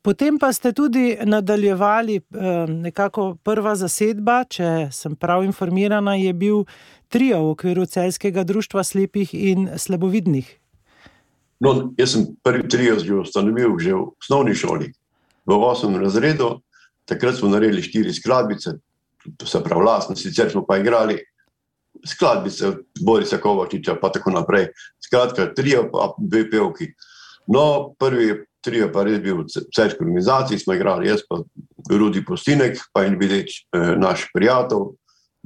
Potem 0.00 0.38
pa 0.40 0.48
ste 0.52 0.72
tudi 0.72 1.12
nadaljevali, 1.24 2.16
eh, 2.16 2.66
nekako 2.68 3.36
prva 3.44 3.74
zasedba, 3.76 4.44
če 4.48 4.88
sem 4.92 5.16
prav 5.16 5.44
informirana, 5.44 6.16
je 6.16 6.32
bil 6.32 6.64
trio 7.08 7.42
v 7.44 7.50
okviru 7.52 7.84
celskega 7.86 8.44
društva 8.44 8.84
slepih 8.84 9.34
in 9.34 9.68
slabovidnih. 9.76 10.48
No, 11.60 11.92
jaz 12.00 12.16
sem 12.16 12.24
prvi 12.42 12.68
trio 12.68 12.96
že 12.96 13.20
ustanovil 13.20 13.76
že 13.78 13.92
v 13.92 14.08
osnovni 14.16 14.54
šoli, 14.56 14.88
v 15.44 15.52
osmem 15.52 16.00
razredu. 16.00 16.62
Takrat 17.04 17.36
smo 17.36 17.48
naredili 17.52 17.82
štiri 17.82 18.12
skladbice, 18.12 18.80
se 19.44 19.60
pravi, 19.60 19.82
vlastno, 19.82 20.16
sicer 20.16 20.48
smo 20.50 20.64
pa 20.64 20.78
igrali 20.78 21.18
skladbice, 22.06 22.72
Borisa 23.04 23.38
Kovačiča, 23.40 23.96
pa 24.00 24.10
tako 24.12 24.34
naprej. 24.34 24.70
Skratka, 25.04 25.50
trio, 25.54 25.86
pa 25.92 26.12
dve 26.18 26.44
pevki. 26.50 26.92
No, 27.50 27.94
prvi 27.98 28.44
trio 28.64 28.90
pa 28.92 29.04
res 29.06 29.20
bil 29.24 29.42
v 29.42 29.46
celski 29.48 30.04
organizaciji, 30.04 30.60
smo 30.60 30.76
igrali 30.76 31.08
jaz, 31.08 31.22
pa 31.28 31.40
Rudi 31.90 32.24
Postinek, 32.24 32.78
pa 32.92 33.06
in 33.08 33.16
videč 33.20 33.62
eh, 33.72 33.94
naš 33.96 34.28
prijatelj. 34.34 34.92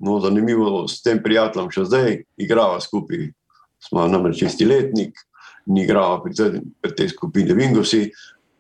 No, 0.02 0.18
zanimivo, 0.18 0.88
s 0.90 1.04
tem 1.04 1.20
prijateljem 1.23 1.70
še 1.70 1.84
zdaj 1.87 2.16
igrava 2.42 2.80
skupaj, 2.82 3.28
smo 3.78 4.08
namreč 4.11 4.42
isti 4.42 4.66
letnik 4.66 5.14
ni 5.66 5.84
igral 5.84 6.20
pri, 6.23 6.61
pri 6.82 6.92
tej 6.92 7.08
skupini 7.14 7.54
Vingosi. 7.56 8.11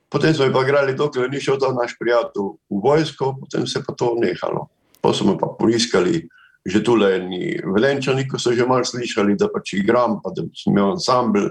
Potem 0.08 0.34
smo 0.34 0.46
pa 0.52 0.62
igrali, 0.62 0.94
dokler 0.94 1.30
ni 1.30 1.42
šel 1.42 1.58
ta 1.58 1.72
naš 1.74 1.96
prijatelj 1.98 2.54
v 2.70 2.80
vojsko, 2.80 3.34
potem 3.42 3.66
se 3.66 3.80
je 3.80 3.84
pa 3.84 3.92
to 3.98 4.14
nehalo. 4.20 4.68
Pa 5.02 5.12
smo 5.12 5.36
pa 5.38 5.50
poiskali 5.58 6.24
že 6.64 6.82
tule 6.84 7.10
eni 7.16 7.54
velenčani, 7.60 8.26
ko 8.28 8.38
so 8.40 8.52
že 8.52 8.66
malo 8.66 8.84
slišali, 8.84 9.36
da 9.36 9.50
pač 9.52 9.74
igram, 9.76 10.20
pa 10.24 10.32
da 10.32 10.46
sem 10.56 10.72
imel 10.72 10.94
ansambl, 10.94 11.50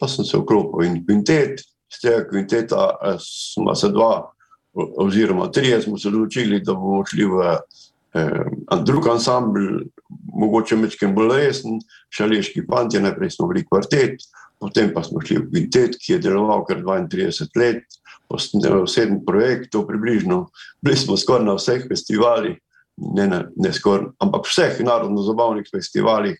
pa 0.00 0.08
sem 0.08 0.24
se 0.28 0.36
vklopil 0.38 0.86
in 0.86 1.00
kvintet. 1.06 1.64
Z 1.92 2.04
tega 2.04 2.24
kvinteta 2.28 2.82
eh, 3.00 3.16
smo 3.20 3.74
se 3.76 3.92
dva, 3.92 4.28
oziroma 4.74 5.50
trije, 5.52 5.82
smo 5.82 5.98
se 5.98 6.08
odločili, 6.08 6.62
da 6.64 6.74
bomo 6.74 7.04
šli 7.04 7.28
v 7.28 7.48
eh, 7.52 8.44
drug 8.84 9.08
ansambl, 9.12 9.88
mogoče 10.36 10.76
mečkem 10.76 11.14
bolj 11.16 11.36
resen, 11.36 11.80
šaleški 12.12 12.66
pantje, 12.68 13.00
najprej 13.00 13.36
smo 13.36 13.48
bili 13.52 13.64
kvartet, 13.68 14.24
Potem 14.62 14.92
pa 14.94 15.02
smo 15.02 15.18
šli 15.18 15.40
v 15.42 15.48
Vintet, 15.50 15.96
ki 15.98 16.14
je 16.14 16.22
deloval 16.22 16.62
kar 16.62 16.78
32 16.86 17.50
let, 17.58 17.82
posnel 18.30 18.86
sedem 18.86 19.18
projektov, 19.26 19.88
približno, 19.90 20.44
bili 20.78 20.94
smo 20.94 21.18
skoraj 21.18 21.48
na 21.48 21.56
vseh 21.58 21.82
festivalih, 21.90 22.60
ne, 22.96 23.26
ne, 23.26 23.44
ne 23.56 23.72
skoraj, 23.72 24.12
ampak 24.22 24.46
vseh 24.46 24.80
narodno-zabavnih 24.84 25.68
festivalih. 25.72 26.36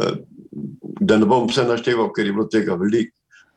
Eh, 0.00 0.16
da 1.00 1.16
ne 1.18 1.26
bom 1.26 1.48
vse 1.48 1.64
našteval, 1.66 2.12
ker 2.14 2.26
je 2.26 2.34
bilo 2.34 2.46
tega 2.50 2.76
veliko, 2.78 3.16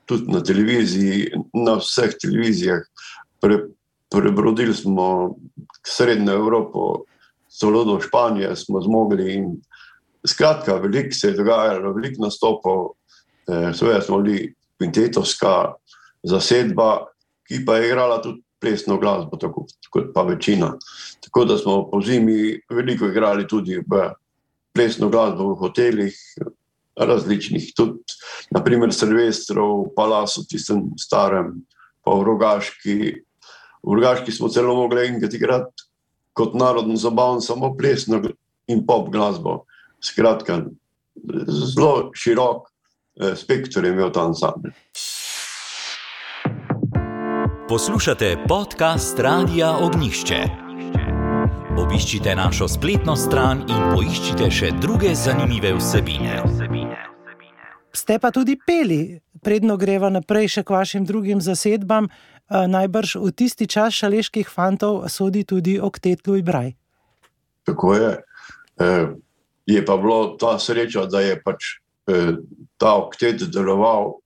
tudi 0.09 0.31
na 0.31 0.41
televiziji, 0.43 1.29
na 1.53 1.77
vseh 1.79 2.15
televizijah. 2.21 2.81
Pre, 3.41 3.59
prebrodili 4.11 4.73
smo 4.73 5.35
Srednjo 5.85 6.33
Evropo, 6.33 7.03
celo 7.51 7.83
do 7.85 7.99
Španije 8.01 8.55
smo 8.55 8.81
zmogli. 8.81 9.43
Skratka, 10.27 10.77
veliko 10.79 11.15
se 11.15 11.27
je 11.27 11.37
dogajalo, 11.37 11.93
veliko 11.93 12.23
nastopov. 12.23 12.93
Eh, 13.47 13.73
seveda 13.75 14.01
smo 14.01 14.21
bili 14.21 14.53
kvintetovska 14.79 15.73
zasedba, 16.23 17.05
ki 17.47 17.65
pa 17.65 17.77
je 17.77 17.87
igrala 17.87 18.21
tudi 18.21 18.42
plesno 18.63 18.97
glasbo, 18.97 19.37
tako 19.37 19.65
kot 19.91 20.11
pa 20.15 20.23
večina. 20.23 20.71
Tako 21.25 21.45
da 21.45 21.57
smo 21.59 21.75
po 21.91 21.99
zimi 22.01 22.55
veliko 22.71 23.09
igrali 23.11 23.47
tudi 23.47 23.77
v 23.77 24.07
plesno 24.73 25.09
glasbo 25.11 25.51
v 25.51 25.59
hotelih, 25.59 26.17
različnih, 26.95 27.71
tudi 27.75 27.99
naprimer 28.53 28.93
Silvestrov, 28.93 29.89
Palasu, 29.95 30.45
tistem 30.49 30.91
starem, 30.99 31.57
pa 32.05 32.15
v 32.15 32.25
Rogaški. 32.29 32.97
V 33.83 33.97
Rogaški 33.97 34.31
smo 34.31 34.49
celo 34.49 34.75
mogli 34.77 35.07
enkrat 35.07 35.33
igrati 35.33 35.89
kot 36.33 36.55
narodno 36.57 36.95
zabavno, 36.97 37.41
samo 37.41 37.75
plesno 37.77 38.21
in 38.67 38.85
pop 38.87 39.11
glasbo. 39.13 39.63
Skratka, 40.01 40.63
zelo 41.47 42.11
širok 42.17 42.73
Eh, 43.21 43.35
spektrum 43.35 43.85
je 43.85 43.91
imel 43.91 44.11
ta 44.11 44.25
ansambl. 44.25 44.73
Poslušate 47.73 48.37
podcast 48.49 49.19
Radia 49.19 49.71
Ognišče. 49.81 50.35
Obiščite 51.77 52.35
našo 52.35 52.67
spletno 52.67 53.15
stran 53.15 53.63
in 53.65 53.79
poiščite 53.95 54.49
še 54.51 54.69
druge 54.77 55.15
zanimive 55.17 55.71
vsebine. 55.79 56.35
Ste 57.89 58.19
pa 58.21 58.29
tudi 58.29 58.59
peli, 58.61 59.17
predno 59.41 59.79
greva 59.81 60.13
naprej 60.13 60.51
še 60.53 60.61
k 60.61 60.75
vašim 60.75 61.09
drugim 61.09 61.41
zasedbam, 61.41 62.11
eh, 62.13 62.67
najbrž 62.69 63.15
v 63.25 63.33
tisti 63.33 63.65
čas 63.65 63.97
šaleških 63.97 64.53
fantov 64.53 65.09
sodi 65.09 65.41
tudi 65.41 65.79
Oktet 65.81 66.27
Louis 66.27 66.45
Braj. 66.45 66.75
Tako 67.65 67.95
je. 67.95 68.11
Eh, 68.77 69.07
je 69.65 69.85
pa 69.85 69.97
bilo 69.97 70.37
ta 70.37 70.59
sreča, 70.59 71.09
da 71.09 71.25
je 71.25 71.41
pač 71.41 71.81
Eh, 72.03 72.35
ta 72.77 72.97
oktet 72.99 73.47
deloval 73.47 74.19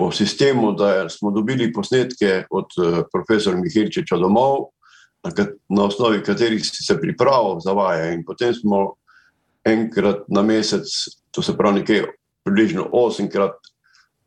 po 0.00 0.08
sistemu, 0.12 0.72
da 0.72 1.08
smo 1.08 1.30
dobili 1.30 1.72
posnetke 1.72 2.44
od 2.50 2.64
eh, 2.80 3.02
profesora 3.12 3.56
Mihajloviča 3.60 4.16
domov, 4.16 4.70
na 5.68 5.84
osnovi 5.84 6.22
katerih 6.24 6.64
si 6.64 6.84
se 6.84 6.96
pripravil 7.00 7.60
za 7.60 7.72
vaje. 7.76 8.14
In 8.14 8.24
potem 8.24 8.54
smo 8.54 8.94
enkrat 9.64 10.24
na 10.28 10.42
mesec, 10.42 10.88
to 11.30 11.42
se 11.42 11.52
pravi 11.56 11.82
nekaj 11.82 12.06
približno 12.44 12.86
osemkrat 12.92 13.52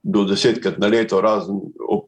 do 0.03 0.27
desetkrat 0.29 0.77
na 0.77 0.87
leto, 0.87 1.21
razen 1.21 1.57
ob, 1.89 2.05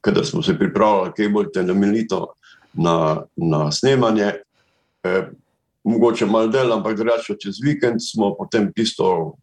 kadar 0.00 0.26
smo 0.26 0.42
se 0.42 0.58
pripravljali, 0.58 1.12
kaj 1.16 1.28
bolj 1.28 1.52
temeljito 1.54 2.32
na, 2.74 3.22
na 3.36 3.70
snemanje 3.72 4.32
mogoče 5.84 6.26
malo 6.26 6.50
del, 6.50 6.72
ampak 6.72 6.96
drugače 6.96 7.38
čez 7.38 7.62
vikend 7.62 8.02
smo 8.02 8.34
potem 8.34 8.72
tisto. 8.74 9.36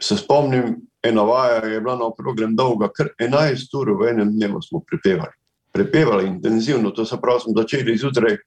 Se 0.00 0.16
spomnim, 0.16 0.76
ena 1.08 1.22
vaja 1.22 1.64
je 1.64 1.80
bila 1.80 1.96
na 1.96 2.06
okroglem 2.10 2.56
dolga, 2.56 2.88
kar 2.92 3.10
11 3.18 3.74
ur 3.80 3.92
v 4.00 4.10
enem 4.12 4.32
dnevu 4.34 4.62
smo 4.62 4.82
prepevali. 4.86 5.34
Prepevali 5.72 6.26
intenzivno, 6.26 6.90
to 6.90 7.04
se 7.04 7.18
pravi, 7.22 7.40
smo 7.44 7.52
začeli 7.56 7.98
zjutraj 7.98 8.38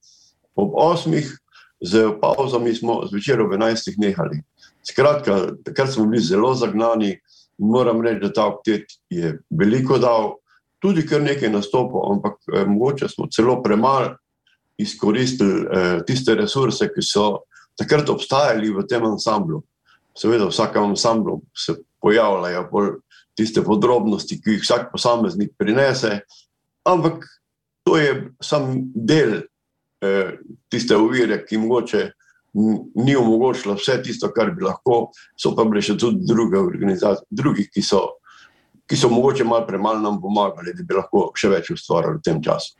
ob 0.55 0.73
8, 0.73 1.23
z 1.81 2.07
pauzami 2.21 2.73
smo 2.75 3.01
zvečer 3.07 3.41
ob 3.41 3.53
11 3.55 3.97
nehali. 3.97 4.41
Skratka, 4.83 5.55
takrat 5.63 5.93
smo 5.93 6.05
bili 6.05 6.23
zelo 6.23 6.53
zagnani 6.55 7.17
moram 7.59 8.01
reči, 8.01 8.19
da 8.19 8.33
ta 8.33 8.47
oktet 8.47 8.85
je 9.09 9.39
veliko 9.49 9.97
dal, 9.97 10.35
tudi 10.79 11.05
kar 11.07 11.21
nekaj 11.21 11.51
nastopov, 11.51 12.11
ampak 12.11 12.37
eh, 12.53 12.65
mogoče 12.65 13.09
smo 13.09 13.27
celo 13.31 13.61
premalo 13.63 14.15
izkoristili 14.77 15.65
eh, 15.71 15.99
tiste 16.07 16.35
resurse, 16.35 16.87
ki 16.93 17.03
so 17.03 17.43
takrat 17.77 18.09
obstajali 18.09 18.71
v 18.71 18.85
tem 18.87 19.03
ansamblu. 19.05 19.61
Seveda, 20.17 20.47
v 20.47 20.55
vsakem 20.55 20.91
ansamblu 20.91 21.41
se 21.55 21.75
pojavljajo 22.01 22.67
tiste 23.39 23.63
podrobnosti, 23.63 24.39
ki 24.41 24.57
jih 24.57 24.63
vsak 24.63 24.89
posameznik 24.91 25.53
prinese. 25.57 26.19
Ampak 26.87 27.23
to 27.87 27.97
je 27.97 28.13
samo 28.43 28.75
del 28.95 29.41
eh, 30.03 30.37
tiste 30.71 30.97
ovire, 30.97 31.43
ki 31.45 31.57
mogoče 31.57 32.09
ni 32.95 33.15
omogočila 33.15 33.75
vse 33.77 33.99
tisto, 34.03 34.31
kar 34.33 34.51
bi 34.51 34.65
lahko, 34.65 35.11
so 35.37 35.53
pa 35.55 35.63
bile 35.69 35.83
še 35.85 35.95
tudi 36.01 36.25
druge 36.27 36.57
organizacije, 36.57 37.27
drugi, 37.29 37.67
ki 37.69 37.83
so, 37.85 38.01
ki 38.89 38.97
so 38.97 39.11
mogoče 39.13 39.45
malo 39.45 39.67
premalo 39.67 40.01
nam 40.01 40.17
pomagali, 40.21 40.73
da 40.73 40.83
bi 40.83 40.97
lahko 40.97 41.29
še 41.37 41.51
več 41.53 41.69
ustvarjali 41.75 42.17
v 42.17 42.25
tem 42.25 42.41
času. 42.43 42.73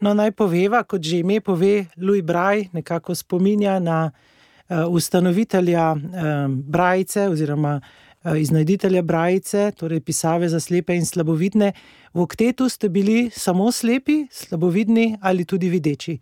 No, 0.00 0.14
naj 0.14 0.30
poveva, 0.38 0.84
kot 0.86 1.02
že 1.02 1.24
ime 1.24 1.40
pove, 1.42 1.88
Louis 1.98 2.22
Braj 2.22 2.68
nekako 2.76 3.16
spominja 3.18 3.80
na 3.82 3.98
uh, 4.06 4.86
ustanovitelja 4.86 5.90
uh, 5.96 6.00
Brajce 6.46 7.26
oziroma 7.32 7.80
uh, 7.80 8.05
iznajditelja 8.34 9.02
Brajce, 9.02 9.70
torej 9.76 10.00
pisave 10.00 10.48
za 10.48 10.60
slepe 10.60 10.96
in 10.96 11.06
slabovidne. 11.06 11.72
V 12.14 12.20
oktetu 12.20 12.68
ste 12.68 12.88
bili 12.88 13.30
samo 13.30 13.72
slepi, 13.72 14.26
slabovidni 14.30 15.18
ali 15.20 15.44
tudi 15.44 15.68
videči? 15.68 16.18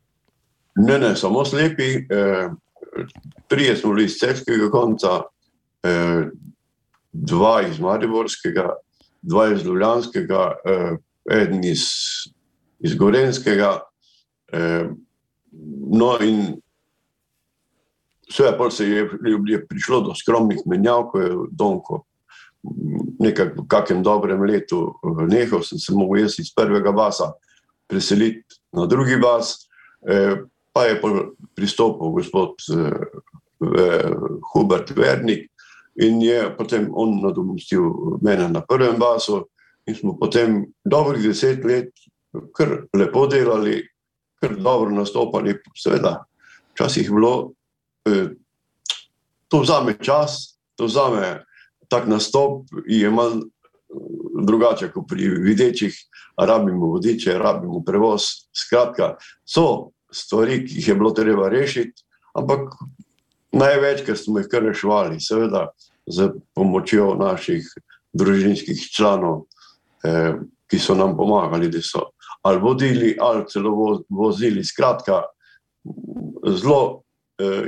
Ne, 0.76 0.98
ne, 0.98 1.16
samo 1.16 1.44
slepi. 1.44 1.94
Eh, 2.10 2.50
trije 3.48 3.76
smo 3.76 3.94
bili 3.94 4.04
iz 4.04 4.18
Cevskega 4.18 4.70
konca, 4.70 5.22
eh, 5.82 6.26
dva 7.12 7.62
iz 7.62 7.80
Mariborskega, 7.80 8.68
dva 9.22 9.52
iz 9.52 9.64
Ljubljanskega, 9.64 10.52
eh, 10.64 10.96
en 11.30 11.64
iz, 11.64 11.86
iz 12.78 12.94
Gorenskega. 12.94 13.80
Eh, 14.52 14.88
no, 15.90 16.18
in 16.20 16.60
vse 18.30 18.54
pa 18.58 18.70
se 18.70 18.88
je, 18.88 19.08
je 19.46 19.66
prišlo 19.66 20.00
do 20.00 20.14
skromnih 20.14 20.62
menjav, 20.66 21.08
ko 21.10 21.20
je 21.20 21.30
Donko. 21.50 22.02
Nekaj 23.20 23.52
v 23.56 23.66
kakem 23.68 24.02
dobrem 24.02 24.42
letu 24.42 24.94
nehal, 25.28 25.62
sem 25.62 25.78
se 25.78 25.92
mogel 25.92 26.24
jaz 26.24 26.38
iz 26.40 26.52
prvega 26.54 26.92
basa 26.92 27.32
preseliti 27.86 28.60
na 28.72 28.86
drugi 28.86 29.16
bas. 29.20 29.68
Eh, 30.08 30.36
pa 30.72 30.84
je 30.84 31.00
pristopil 31.54 32.10
gospod 32.10 32.56
eh, 32.72 34.10
Hubert 34.52 34.90
Vernik 34.96 35.50
in 35.94 36.20
je 36.22 36.56
potem 36.56 36.88
on 36.92 37.20
nadomestil 37.22 38.18
mene 38.22 38.48
na 38.48 38.60
prvem 38.60 38.98
basu 38.98 39.44
in 39.86 39.94
smo 39.94 40.16
potem 40.18 40.64
dobrih 40.84 41.22
deset 41.22 41.64
let 41.64 41.92
kar 42.56 42.86
lepo 42.96 43.26
delali, 43.26 43.82
kar 44.40 44.56
dobro 44.56 44.90
nastopali. 44.90 45.54
Seveda, 45.76 46.24
včasih 46.74 47.06
je 47.06 47.12
bilo, 47.14 47.50
eh, 47.50 47.63
to 49.48 49.60
vzame 49.60 49.96
čas, 50.00 50.58
to 50.76 50.84
vzame 50.84 51.44
tak 51.88 52.06
nastop 52.06 52.66
in 52.88 53.00
je 53.00 53.10
malo 53.10 53.42
drugače 54.46 54.90
kot 54.92 55.06
pri 55.08 55.28
videčih, 55.28 55.94
rabimo 56.36 56.86
vodiče, 56.86 57.38
rabimo 57.38 57.82
prevoz. 57.86 58.22
Skratka, 58.52 59.14
so 59.46 59.94
stvari, 60.12 60.64
ki 60.66 60.80
jih 60.80 60.88
je 60.88 60.94
bilo 60.94 61.10
treba 61.14 61.48
rešiti, 61.48 62.02
ampak 62.34 62.74
največkrat 63.52 64.18
smo 64.18 64.42
jih 64.42 64.48
kar 64.50 64.66
reševali, 64.66 65.20
seveda, 65.20 65.68
z 66.06 66.34
pomočjo 66.54 67.14
naših 67.16 67.68
družinskih 68.12 68.82
članov, 68.92 69.46
eh, 70.04 70.34
ki 70.68 70.78
so 70.78 70.94
nam 70.94 71.16
pomagali, 71.16 71.70
da 71.70 71.80
so 71.82 72.10
ali 72.42 72.60
vodili, 72.60 73.16
ali 73.20 73.46
celo 73.48 74.02
vozili. 74.08 74.64
Skratka, 74.64 75.22
zelo 76.44 77.03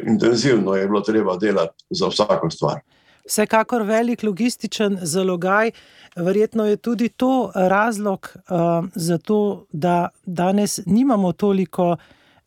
intenzivno 0.07 0.75
je 0.75 0.87
bilo 0.87 1.01
treba 1.01 1.37
delati 1.37 1.85
za 1.91 2.09
vsako 2.09 2.51
stvar. 2.51 2.81
Vsekakor 3.27 3.83
velik 3.83 4.23
logističen 4.23 4.99
zalogaj. 5.03 5.71
Verjetno 6.17 6.67
je 6.67 6.77
tudi 6.77 7.09
to 7.09 7.53
razlog 7.55 8.37
uh, 8.37 8.85
za 8.95 9.19
to, 9.19 9.67
da 9.73 10.09
danes 10.27 10.81
nimamo 10.87 11.33
toliko 11.33 11.91
uh, 11.91 11.99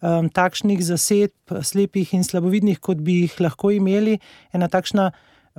um, 0.01 0.29
takšnih 0.29 0.81
zasedb, 0.83 1.59
slepih 1.63 2.13
in 2.15 2.23
slabovidnih, 2.23 2.79
kot 2.79 3.01
bi 3.03 3.23
jih 3.23 3.39
lahko 3.43 3.71
imeli. 3.75 4.17
Ena 4.53 4.69
takšna 4.71 5.11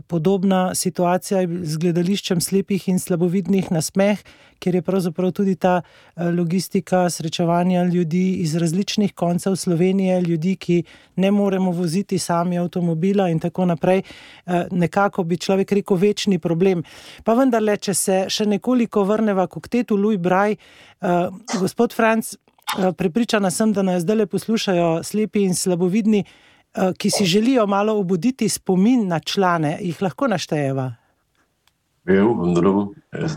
podobna 0.09 0.75
situacija 0.75 1.41
je 1.41 1.49
z 1.63 1.77
gledališčem 1.77 2.41
slepih 2.41 2.89
in 2.89 2.99
slabovidnih 2.99 3.71
na 3.73 3.83
smeh, 3.83 4.19
ker 4.61 4.75
je 4.75 4.83
pravzaprav 4.83 5.33
tudi 5.33 5.55
ta 5.57 5.81
uh, 5.81 6.29
logistika 6.37 7.11
srečevanja 7.11 7.85
ljudi 7.85 8.41
iz 8.45 8.57
različnih 8.57 9.15
koncev 9.15 9.57
Slovenije, 9.57 10.21
ljudi, 10.21 10.57
ki 10.57 10.83
ne 11.17 11.31
moremo 11.31 11.71
voziti 11.71 12.19
sami 12.19 12.59
avtomobila 12.59 13.29
in 13.29 13.41
tako 13.41 13.65
naprej. 13.65 14.03
Uh, 14.47 14.53
nekako 14.71 15.25
bi 15.25 15.37
človek 15.37 15.73
rekel, 15.73 15.97
večni 15.97 16.39
problem. 16.39 16.85
Pa 17.25 17.35
vendarle, 17.35 17.77
če 17.77 17.95
se 17.95 18.25
še 18.29 18.47
nekoliko 18.47 19.05
vrnemo 19.05 19.47
k 19.47 19.57
oktetu 19.57 19.97
Louis 19.97 20.19
Braj, 20.19 20.57
uh, 21.01 21.29
gospod 21.61 21.97
Franc, 21.97 22.35
Eh, 22.79 22.93
prepričana 22.93 23.51
sem, 23.51 23.73
da 23.73 23.83
nas 23.83 24.03
zdaj 24.03 24.27
poslušajo 24.27 25.03
slepi 25.03 25.43
in 25.43 25.55
slabovidni, 25.55 26.19
eh, 26.21 26.50
ki 26.99 27.11
si 27.11 27.25
želijo 27.25 27.67
malo 27.67 27.99
obuditi 27.99 28.49
spomin 28.49 29.09
na 29.09 29.21
člane, 29.21 29.79
jih 29.81 30.03
lahko 30.03 30.29
naštejeva. 30.29 30.93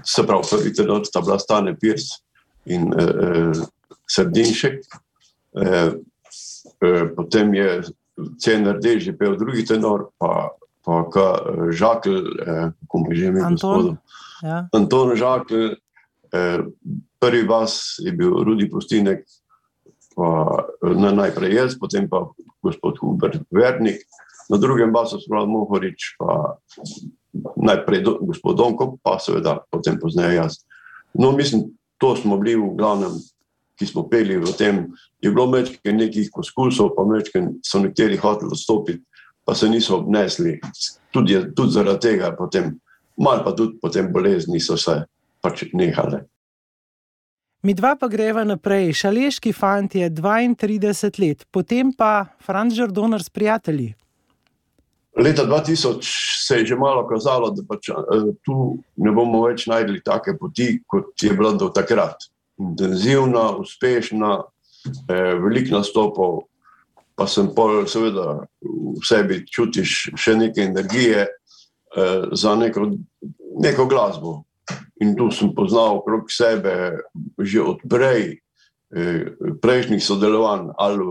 Se 0.04 0.24
pravi, 0.28 0.44
prvi 0.50 0.74
tenor 0.74 1.06
sta 1.06 1.22
bila 1.22 1.40
Stane 1.40 1.76
Pirs 1.80 2.04
in 2.66 2.94
eh, 2.94 3.52
Srdinšek, 4.08 4.80
eh, 5.62 5.92
eh, 6.82 7.06
potem 7.16 7.54
je 7.54 7.82
Cenar 8.40 8.80
Dež 8.80 9.10
pel 9.18 9.38
drugi 9.38 9.66
tenor, 9.66 10.08
pa, 10.18 10.54
pa 10.86 11.04
ka, 11.10 11.28
Žakl, 11.74 12.18
eh, 12.46 12.70
kako 12.82 13.04
mi 13.08 13.16
že 13.16 13.26
imamo 13.28 13.48
Anton, 13.48 13.98
ja. 14.44 14.68
Anton 14.74 15.16
Žakl, 15.18 15.76
eh, 16.34 16.60
prvi 17.20 17.44
vas 17.48 18.00
je 18.00 18.12
bil 18.12 18.44
Rudi 18.44 18.70
Postinek, 18.70 19.26
pa 20.16 20.30
na 20.94 21.12
najprej 21.12 21.54
jaz, 21.58 21.78
potem 21.80 22.06
pa 22.10 22.30
gospod 22.64 22.98
Hubert 23.02 23.42
Vernik, 23.52 24.02
na 24.50 24.58
drugem 24.58 24.92
basu 24.92 25.20
smo 25.22 25.46
Mohorič, 25.46 26.16
pa 26.20 26.58
najprej 27.56 28.04
do, 28.04 28.18
gospod 28.22 28.58
Donko, 28.58 28.98
pa 29.04 29.18
seveda 29.20 29.60
potem 29.72 30.00
pozneje 30.00 30.36
jaz. 30.36 30.64
No, 31.14 31.32
mislim, 31.32 31.72
to 31.98 32.16
smo 32.16 32.38
bili 32.38 32.56
v 32.56 32.74
glavnem, 32.78 33.16
ki 33.80 33.86
smo 33.90 34.06
peli 34.10 34.38
v 34.38 34.54
tem, 34.58 34.86
je 35.22 35.32
bilo 35.32 35.48
mečke 35.50 35.94
nekih 35.94 36.30
poskusov, 36.34 36.94
pa 36.98 37.06
mečke 37.08 37.42
so 37.66 37.82
nekateri 37.82 38.20
hoteli 38.22 38.54
odstopiti, 38.54 39.02
pa 39.46 39.56
se 39.56 39.70
niso 39.70 39.98
obnesli, 39.98 40.60
tudi, 41.12 41.40
tudi 41.56 41.72
zaradi 41.72 42.00
tega 42.00 42.32
potem, 42.38 42.76
malo 43.18 43.44
pa 43.44 43.56
tudi 43.58 43.80
potem 43.82 44.12
bolezni 44.14 44.62
so 44.62 44.78
se 44.78 45.04
pač 45.42 45.66
nehale. 45.74 46.24
Mi 47.64 47.72
dva 47.74 47.94
pa 47.96 48.10
greva 48.12 48.42
naprej. 48.44 48.90
Šaleški 49.00 49.54
fant 49.56 49.94
je 49.96 50.10
32 50.12 51.20
let, 51.24 51.46
potem 51.48 51.94
pa 51.96 52.26
Franz 52.44 52.76
Žordonar 52.76 53.24
s 53.24 53.32
prijatelji. 53.32 53.94
Leta 55.16 55.46
2000 55.48 56.04
se 56.48 56.58
je 56.58 56.66
že 56.66 56.76
malo 56.76 57.08
kazalo, 57.08 57.54
da 57.56 57.64
pač, 57.64 57.88
uh, 57.90 58.34
tu 58.44 58.84
ne 58.98 59.12
bomo 59.16 59.46
več 59.48 59.68
najdli 59.72 60.04
take 60.04 60.36
poti, 60.40 60.82
kot 60.88 61.16
je 61.24 61.32
bila 61.32 61.54
do 61.56 61.70
takrat. 61.70 62.28
Intenzivna, 62.60 63.56
uspešna, 63.64 64.44
eh, 65.10 65.34
veliko 65.40 65.78
nastopov, 65.78 66.42
pa 67.16 67.28
sem 67.28 67.48
pol, 67.56 67.86
seveda, 67.88 68.44
v 68.62 69.06
sebi 69.08 69.40
čutiš 69.48 70.12
še 70.20 70.36
nekaj 70.36 70.68
energije 70.68 71.28
eh, 71.30 72.28
za 72.34 72.56
neko, 72.60 72.92
neko 73.56 73.88
glasbo. 73.88 74.42
In 75.04 75.16
tu 75.20 75.28
sem 75.36 75.52
poznal 75.52 76.00
okrog 76.00 76.32
sebe 76.32 77.04
že 77.42 77.60
odprej, 77.60 78.40
eh, 78.96 79.36
prejšnjih 79.60 80.00
sodelovanj, 80.00 80.72
ali 80.80 81.04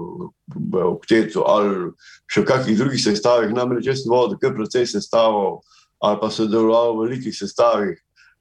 v 0.48 0.74
Oktetu, 0.87 1.44
ali 1.44 1.92
še 2.31 2.40
v 2.40 2.48
kakšnih 2.48 2.78
drugih 2.78 3.02
sestavih. 3.02 3.52
Namreč 3.52 3.90
jaz 3.90 4.02
sem 4.02 4.12
vodil 4.12 4.40
kar 4.40 4.57
precej 4.57 4.88
sestavov, 4.88 5.61
ali 6.00 6.16
pa 6.16 6.33
sodeloval 6.33 6.96
v 6.96 7.00
velikih 7.05 7.37
sestavih. 7.37 8.00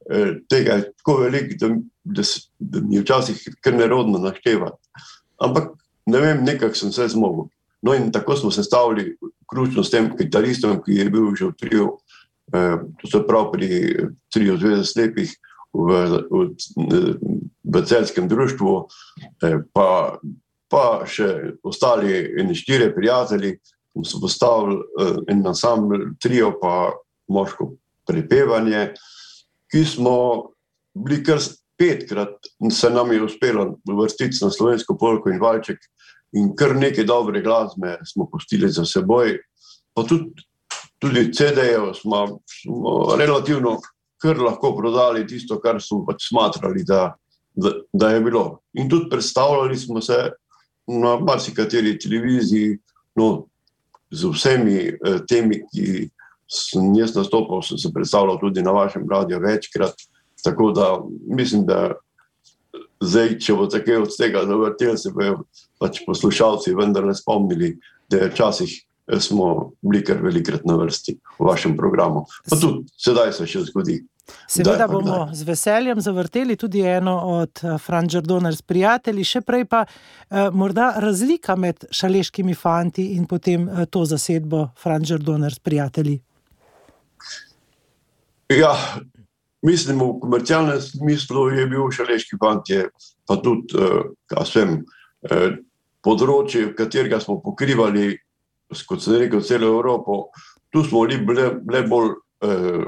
Eh, 0.09 0.39
tega 0.49 0.79
je 0.79 0.83
tako 0.97 1.27
veliko, 1.27 1.57
da, 1.59 1.67
da, 2.05 2.23
da 2.59 2.77
mi 2.81 2.95
je 2.95 3.03
včasih 3.03 3.37
kar 3.61 3.75
nerodno 3.75 4.23
naštevati. 4.23 4.79
Ampak 5.41 5.75
ne 6.05 6.19
vem, 6.21 6.45
nekako 6.45 6.77
sem 6.77 6.91
se 6.95 7.11
zmogel. 7.11 7.51
No, 7.81 7.93
in 7.97 8.11
tako 8.13 8.35
smo 8.37 8.51
se 8.51 8.63
stavili, 8.63 9.17
ključno 9.49 9.83
s 9.83 9.89
tem 9.89 10.09
kitaristom, 10.17 10.79
ki 10.85 11.01
je 11.01 11.09
bil 11.09 11.35
že 11.35 11.49
v 11.49 11.57
triju 11.57 11.87
se 13.11 13.21
pravi 13.27 13.49
pri 13.53 13.69
Triju 14.33 14.57
zveze 14.57 14.85
slepih 14.85 15.33
v, 15.73 15.89
v, 16.29 16.39
v 17.63 17.85
celskem 17.85 18.27
društvu, 18.27 18.87
eh, 19.43 19.59
pa, 19.73 20.19
pa 20.67 20.85
še 21.07 21.57
ostali 21.63 22.11
eni 22.39 22.55
štiri 22.55 22.91
prijatelji, 22.95 23.55
smo 23.91 24.03
se 24.03 24.19
postavili 24.21 24.77
eh, 24.79 25.15
en 25.31 25.47
ansambl, 25.47 26.11
trio 26.19 26.53
pa 26.59 26.91
moško 27.31 27.71
prepevanje, 28.07 28.91
ki 29.71 29.85
smo 29.87 30.51
bili 30.93 31.21
kar 31.23 31.39
petkrat, 31.79 32.35
se 32.71 32.89
nam 32.91 33.11
je 33.11 33.23
uspelo 33.23 33.79
vrstiti 33.87 34.43
na 34.43 34.51
slovensko 34.51 34.97
polko 34.99 35.31
in 35.31 35.39
valček 35.41 35.79
in 36.35 36.51
kar 36.55 36.75
nekaj 36.75 37.07
dobre 37.07 37.41
glasbe 37.43 37.97
smo 38.07 38.27
pustili 38.31 38.69
za 38.71 38.85
seboj, 38.85 39.39
pa 39.95 40.03
tudi 40.07 40.43
tudi 41.01 41.31
CD-jev 41.33 41.93
smo, 41.97 42.39
smo 42.45 43.15
relativno 43.17 43.79
kar 44.21 44.37
lahko 44.37 44.75
prodali 44.77 45.25
tisto, 45.27 45.57
kar 45.59 45.81
smo 45.81 46.03
pač 46.05 46.27
smatrali, 46.29 46.83
da, 46.85 47.15
da, 47.57 47.73
da 47.93 48.11
je 48.13 48.21
bilo. 48.21 48.61
In 48.77 48.89
tudi 48.89 49.09
predstavljali 49.09 49.77
smo 49.77 50.01
se 50.01 50.19
na 50.87 51.15
marsikateri 51.19 51.97
televiziji, 51.99 52.77
no, 53.15 53.47
z 54.11 54.29
vsemi 54.29 54.77
eh, 54.91 55.19
temi, 55.27 55.63
ki 55.71 56.09
sem 56.51 56.93
jaz 56.99 57.15
nastopal, 57.15 57.63
sem 57.65 57.79
se 57.79 57.93
predstavljal 57.93 58.37
tudi 58.39 58.61
na 58.61 58.71
vašem 58.75 59.07
radiju 59.09 59.39
večkrat. 59.39 60.05
Tako 60.43 60.71
da 60.75 60.87
mislim, 61.27 61.65
da 61.65 61.93
zdaj, 63.01 63.37
če 63.39 63.55
bo 63.57 63.67
tako 63.71 64.03
od 64.03 64.15
tega 64.17 64.45
zavrtel, 64.45 64.97
se 64.97 65.11
bodo 65.15 65.45
pač 65.81 66.03
poslušalci 66.05 66.75
vendarle 66.77 67.15
spomnili, 67.15 67.75
da 68.09 68.21
je 68.21 68.31
včasih 68.33 68.75
smo 69.19 69.71
bili 69.81 70.03
kar 70.05 70.21
velikrat 70.23 70.65
na 70.65 70.75
vrsti 70.75 71.17
v 71.39 71.45
vašem 71.45 71.75
programu. 71.77 72.25
Pa 72.49 72.55
tudi 72.55 72.85
sedaj 72.97 73.33
se 73.33 73.47
še 73.47 73.65
zgodi. 73.69 74.01
Seveda 74.47 74.87
bomo 74.87 75.25
z 75.33 75.43
veseljem 75.43 75.99
zavrteli 76.01 76.55
tudi 76.55 76.81
eno 76.87 77.15
od 77.41 77.63
eh, 77.63 77.77
Franča 77.77 78.21
Donner 78.21 78.55
s 78.55 78.61
prijatelji, 78.61 79.25
še 79.27 79.41
prej 79.41 79.65
pa 79.65 79.83
eh, 79.85 80.49
morda 80.53 80.93
razlika 81.03 81.55
med 81.55 81.87
šaleškimi 81.91 82.55
fanti 82.55 83.11
in 83.17 83.25
potem 83.27 83.67
eh, 83.67 83.85
to 83.91 84.05
zasedbo 84.05 84.69
Franča 84.77 85.17
Donner 85.17 85.53
s 85.53 85.59
prijatelji. 85.59 86.21
Ja, 88.51 88.75
mislim, 89.61 89.99
v 89.99 90.19
komercialnem 90.21 90.81
smislu 90.81 91.49
je 91.49 91.67
bil 91.67 91.91
šaleški 91.91 92.39
fant, 92.39 92.71
pa 93.27 93.37
tudi 93.41 93.77
eh, 93.77 94.51
vem, 94.55 94.81
eh, 95.29 95.49
področje, 96.01 96.71
katerega 96.77 97.21
smo 97.21 97.39
pokrivali, 97.43 98.15
kot 98.87 99.03
se 99.03 99.19
reče, 99.19 99.41
celo 99.41 99.67
Evropo. 99.67 100.25
Tu 100.69 100.83
smo 100.83 101.05
bili 101.07 101.87
bolj. 101.87 102.15
Eh, 102.41 102.85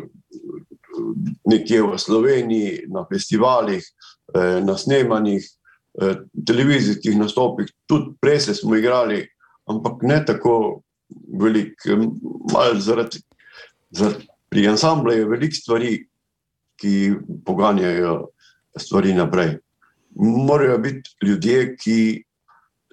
nekje 1.45 1.81
v 1.81 1.97
Sloveniji, 1.97 2.85
na 2.87 3.05
festivalih, 3.05 3.83
eh, 4.35 4.61
na 4.61 4.77
snemanjih, 4.77 5.43
eh, 6.01 6.15
televizijskih 6.47 7.17
nastopih, 7.17 7.67
tudi 7.85 8.15
prej 8.21 8.39
smo 8.39 8.75
igrali, 8.75 9.27
ampak 9.69 10.01
ne 10.01 10.25
tako 10.25 10.81
velik. 11.39 11.77
Zaradi, 12.79 13.21
zaradi, 13.91 14.27
pri 14.49 14.67
ansamblu 14.67 15.11
je 15.11 15.25
veliko 15.25 15.55
stvari, 15.55 16.07
ki 16.77 17.13
poganjajo 17.45 18.29
stvari 18.77 19.13
naprej. 19.13 19.57
Morajo 20.15 20.77
biti 20.77 21.09
ljudje, 21.21 21.75
ki 21.77 22.23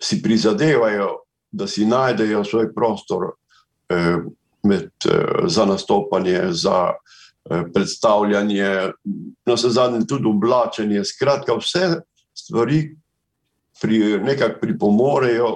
si 0.00 0.22
prizadevajo, 0.22 1.24
da 1.52 1.66
si 1.66 1.86
najdejo 1.86 2.44
svoj 2.44 2.74
prostor 2.74 3.32
eh, 3.88 4.16
med, 4.62 4.90
eh, 5.06 5.48
za 5.48 5.64
nastopanje, 5.64 6.42
za 6.50 6.92
eh, 6.94 7.20
Eh, 7.50 7.62
predstavljanje, 7.74 8.92
na 9.46 9.54
vse 9.54 9.68
zadnje 9.68 10.06
tudi 10.06 10.28
oblačenje. 10.28 11.04
Skratka, 11.04 11.54
vse 11.56 12.00
stvari 12.34 12.96
pri, 13.82 13.98
nekako 14.22 14.60
pripomorejo 14.60 15.48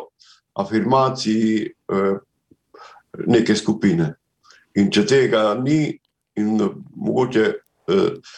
afirmaciji 0.54 1.66
eh, 1.92 2.16
neke 3.26 3.56
skupine. 3.56 4.14
In 4.74 4.88
če 4.90 5.04
tega 5.06 5.42
ni, 5.60 5.92
in 6.40 6.56
mogoče, 6.96 7.44
eh, 7.92 8.32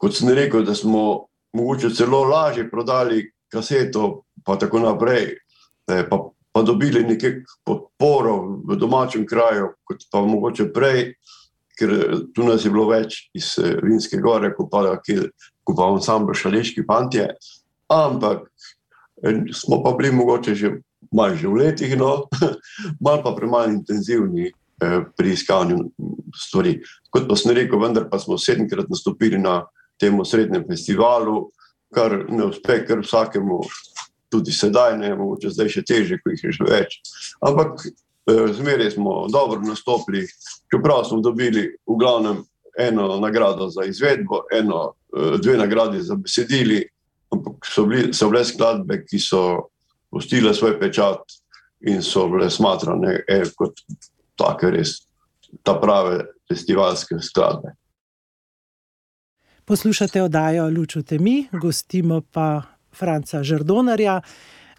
kot 0.00 0.16
sem 0.16 0.32
rekel, 0.32 0.64
da 0.64 0.74
smo 0.74 1.26
mogoče 1.52 1.92
celo 1.94 2.24
lažje 2.24 2.70
prodali 2.70 3.26
kaseto, 3.52 4.22
pa 4.44 4.56
tako 4.56 4.80
naprej, 4.80 5.36
pa, 5.86 6.18
pa 6.52 6.62
dobili 6.62 7.04
nekaj 7.04 7.38
podporo 7.64 8.62
v 8.68 8.76
domačem 8.76 9.26
kraju, 9.26 9.72
kot 9.88 10.04
pa 10.12 10.20
mogoče 10.20 10.68
prej 10.72 11.14
ker 11.78 11.90
eh, 11.90 12.16
tu 12.34 12.46
nas 12.46 12.64
je 12.64 12.70
bilo 12.72 12.86
več 12.90 13.26
iz 13.36 13.54
eh, 13.58 13.76
Vinske 13.82 14.20
gore, 14.22 14.52
kot 14.56 14.70
pa, 14.72 14.84
pa 15.00 15.88
ansambl 15.88 16.36
Šaleški 16.36 16.84
fantje. 16.88 17.28
Ampak 17.92 18.46
eh, 19.24 19.44
smo 19.54 19.82
pa 19.84 19.94
bili 19.98 20.12
mogoče 20.16 20.54
že 20.54 20.74
malo 21.12 21.36
že 21.36 21.48
v 21.48 21.60
letih, 21.60 21.96
no, 21.98 22.28
malo 23.04 23.22
pa 23.24 23.34
premalo 23.36 23.72
intenzivni 23.72 24.48
eh, 24.48 25.00
pri 25.16 25.34
iskanju 25.36 25.80
stvari. 26.36 26.78
Kot 27.12 27.28
pa 27.28 27.36
sem 27.36 27.56
rekel, 27.56 27.80
vendar 27.80 28.08
pa 28.10 28.20
smo 28.20 28.38
sedemkrat 28.40 28.88
nastopili 28.88 29.40
na 29.40 29.62
tem 30.00 30.16
srednjem 30.24 30.64
festivalu, 30.66 31.50
kar 31.92 32.24
ne 32.32 32.48
uspe 32.48 32.80
kar 32.86 33.02
vsakemu, 33.04 33.60
tudi 34.32 34.54
sedaj, 34.56 34.96
ne, 34.98 35.12
mogoče 35.18 35.52
zdaj 35.52 35.68
še 35.76 35.84
teže, 35.84 36.18
ko 36.22 36.32
jih 36.32 36.48
je 36.48 36.56
že 36.56 36.68
več. 36.68 36.98
Ampak 37.44 37.84
Eh, 38.26 38.52
zmeraj 38.52 38.90
smo 38.90 39.26
dobro 39.28 39.60
nastopili, 39.60 40.26
čeprav 40.70 41.04
smo 41.04 41.20
dobili 41.20 41.76
v 41.86 41.96
glavnem 41.98 42.44
eno 42.78 43.20
nagrado 43.20 43.68
za 43.68 43.84
izvedbo, 43.84 44.44
eno, 44.52 44.94
eh, 45.16 45.38
dve 45.42 45.56
nagradi 45.56 46.02
za 46.02 46.14
besedili, 46.14 46.88
ampak 47.30 47.54
so, 47.74 47.86
bili, 47.86 48.14
so 48.14 48.28
bile 48.30 48.44
skladbe, 48.44 49.04
ki 49.04 49.18
so 49.18 49.68
pustile 50.10 50.54
svoj 50.54 50.78
pečat 50.80 51.18
in 51.80 52.02
so 52.02 52.28
bile 52.28 52.50
smatrane 52.50 53.24
eh, 53.28 53.42
kot 53.56 53.80
take 54.38 54.70
res 54.70 55.00
ta 55.62 55.74
prave 55.80 56.24
festivalske 56.48 57.18
skladbe. 57.20 57.74
Poslušate 59.64 60.22
oddajo 60.22 60.68
Luč 60.70 60.96
v 60.96 61.02
temi, 61.02 61.48
gostimo 61.52 62.20
pa 62.20 62.71
Franca 62.92 63.42
Žrdonarja 63.42 64.20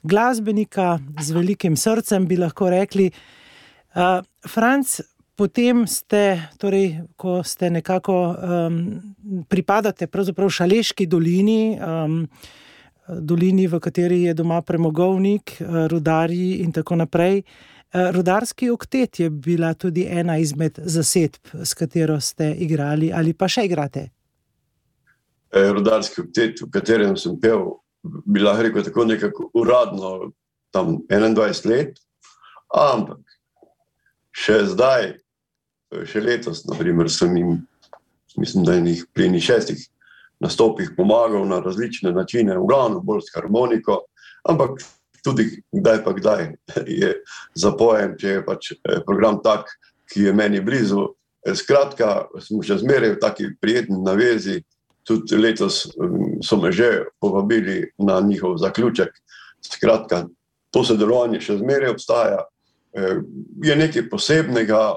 glasbenika 0.04 1.00
z 1.22 1.32
velikim 1.32 1.78
srcem, 1.78 2.28
bi 2.28 2.38
lahko 2.38 2.70
rekli. 2.70 3.10
Franc, 4.48 5.00
potem 5.36 5.88
ste, 5.88 6.50
torej, 6.60 7.04
ko 7.16 7.42
ste 7.44 7.70
nekako 7.70 8.16
um, 8.34 8.80
pripadate 9.50 10.08
pravzaprav 10.08 10.50
Šaleški 10.50 11.08
dolini, 11.08 11.78
um, 11.80 12.24
dolini, 13.08 13.68
v 13.68 13.80
kateri 13.84 14.24
je 14.24 14.34
doma 14.34 14.62
premogovnik, 14.62 15.58
rudarji 15.92 16.64
in 16.64 16.72
tako 16.72 16.96
naprej. 16.96 17.44
Rudarski 17.94 18.70
oktet 18.74 19.20
je 19.20 19.30
bila 19.30 19.74
tudi 19.74 20.08
ena 20.10 20.38
izmed 20.38 20.80
zasedb, 20.82 21.52
s 21.64 21.74
katero 21.74 22.20
ste 22.20 22.56
igrali 22.58 23.12
ali 23.14 23.34
pa 23.34 23.48
še 23.48 23.68
igrate. 23.68 24.08
Rudarski 25.54 26.24
oktet, 26.24 26.64
v 26.64 26.72
katerem 26.74 27.14
sem 27.18 27.36
pel, 27.38 27.68
bi 28.04 28.44
lahko 28.44 28.64
rekel, 28.68 28.84
tako 28.84 29.06
nekako 29.06 29.50
uradno, 29.54 30.32
tam 30.74 30.98
21 31.10 31.70
let, 31.70 32.00
ampak 32.74 33.22
še 34.34 34.64
zdaj, 34.74 35.14
še 36.10 36.24
letos, 36.24 36.64
naprimer, 36.66 37.10
sem 37.14 37.36
jim, 37.38 37.56
mislim, 38.40 38.66
da 38.66 38.78
jih 38.80 39.06
pri 39.14 39.30
njih 39.30 39.46
šestih 39.46 39.86
nastopih 40.44 40.92
pomagal 40.98 41.46
na 41.48 41.62
različne 41.64 42.12
načine, 42.12 42.58
v 42.58 42.68
glavnem 42.68 43.04
bolj 43.06 43.28
s 43.28 43.36
harmoniko, 43.38 44.02
ampak 44.50 44.82
tudi 45.24 45.62
kdaj 45.72 46.04
pa 46.04 46.14
kdaj 46.18 46.48
je 47.02 47.14
zapojem, 47.56 48.18
če 48.20 48.38
je 48.38 48.46
pač 48.46 48.72
eh, 48.74 49.00
program 49.06 49.40
tak, 49.44 49.70
ki 50.12 50.28
je 50.28 50.34
meni 50.36 50.62
blizu. 50.62 51.14
Skratka, 51.44 52.28
smo 52.40 52.64
še 52.64 52.80
zmeraj 52.80 53.16
v 53.16 53.20
taki 53.20 53.50
prijetni 53.60 54.00
navezi, 54.04 54.62
tudi 55.04 55.38
letos 55.38 55.88
so 56.42 56.58
me 56.58 56.72
že 56.72 57.06
povabili 57.20 57.92
na 57.98 58.20
njihov 58.22 58.58
zaključek. 58.58 59.10
Skratka, 59.64 60.26
to 60.72 60.84
sodelovanje 60.84 61.42
še 61.42 61.58
zmeraj 61.62 61.94
obstaja. 61.94 62.44
Eh, 62.94 63.22
je 63.64 63.76
nekaj 63.76 64.10
posebnega, 64.10 64.96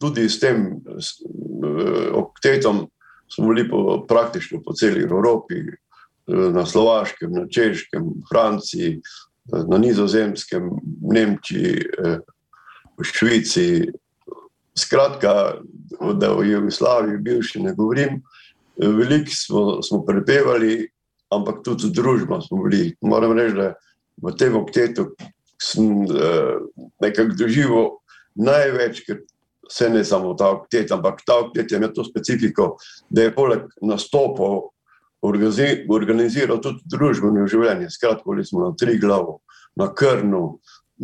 tudi 0.00 0.28
s 0.28 0.40
tem 0.40 0.80
eh, 0.80 2.10
oktetom 2.12 2.86
smo 3.32 3.48
bili 3.48 3.68
po, 3.68 4.02
praktično 4.08 4.62
po 4.64 4.72
celi 4.72 5.02
Evropi, 5.02 5.60
eh, 5.60 6.48
na 6.52 6.66
Slovaškem, 6.66 7.32
na 7.32 7.46
Češkem, 7.48 8.08
Franciji, 8.28 9.00
na 9.52 9.78
Nizozemskem, 9.78 10.70
Nemčiji, 11.02 11.82
v 12.94 13.04
Švici. 13.04 13.90
Skratka, 14.78 15.58
da 16.14 16.30
o 16.30 16.44
Jugoslaviji 16.46 17.18
bivši 17.18 17.62
ne 17.66 17.74
govorim, 17.74 18.22
veliko 18.76 19.30
smo, 19.30 19.82
smo 19.82 20.02
prepevali, 20.04 20.88
ampak 21.32 21.62
tudi 21.64 21.90
družba 21.90 22.40
smo 22.40 22.62
bili. 22.64 22.92
Moram 23.00 23.36
reči, 23.38 23.56
da 23.56 23.72
v 24.22 24.34
tem 24.38 24.56
oktetu 24.56 25.12
sem 25.62 26.04
uh, 26.04 26.58
nekako 27.00 27.36
doživel 27.38 27.90
največ, 28.34 29.04
ker 29.06 29.22
se 29.72 29.88
ne 29.90 30.04
samo 30.04 30.34
ta 30.34 30.50
oktet, 30.52 30.92
ampak 30.92 31.22
ta 31.26 31.38
oktet 31.44 31.70
je 31.70 31.78
imel 31.78 31.92
to 31.94 32.04
specifiko, 32.04 32.76
da 33.08 33.22
je 33.28 33.34
poleg 33.34 33.68
nastopov 33.82 34.72
organiziral 35.22 36.58
tudi 36.60 36.82
družbeno 36.90 37.46
življenje. 37.48 37.92
Skratka, 37.94 38.26
bili 38.26 38.44
smo 38.44 38.66
na 38.66 38.72
tri 38.76 38.98
glavo, 39.00 39.38
na 39.78 39.88
krnu, 39.94 40.42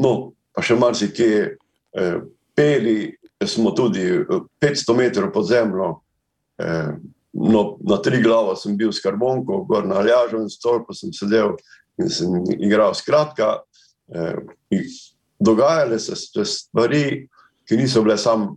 no, 0.03 0.13
pa 0.53 0.65
še 0.67 0.77
marsikje 0.77 1.55
eh, 1.55 2.19
peli, 2.59 3.15
smo 3.47 3.71
tudi 3.79 4.03
500 4.61 4.97
metrov 4.99 5.31
pod 5.33 5.47
zemljo. 5.49 5.93
Eh, 6.59 6.99
no, 7.41 7.77
na 7.81 7.99
tri 8.03 8.23
glave 8.23 8.57
sem 8.57 8.77
bil 8.77 8.93
s 8.93 9.03
karbonko, 9.03 9.63
gor 9.69 9.87
na 9.87 10.01
Aljažovem 10.03 10.49
stolpu 10.51 10.95
sem 10.95 11.13
sedel 11.15 11.55
in 11.99 12.11
sem 12.11 12.33
igral. 12.59 12.95
Skratka, 12.95 13.61
eh, 14.15 14.35
dogajale 15.39 15.99
se 15.99 16.17
stvari, 16.45 17.29
ki 17.69 17.77
niso 17.77 18.03
bile 18.03 18.19
samo 18.19 18.57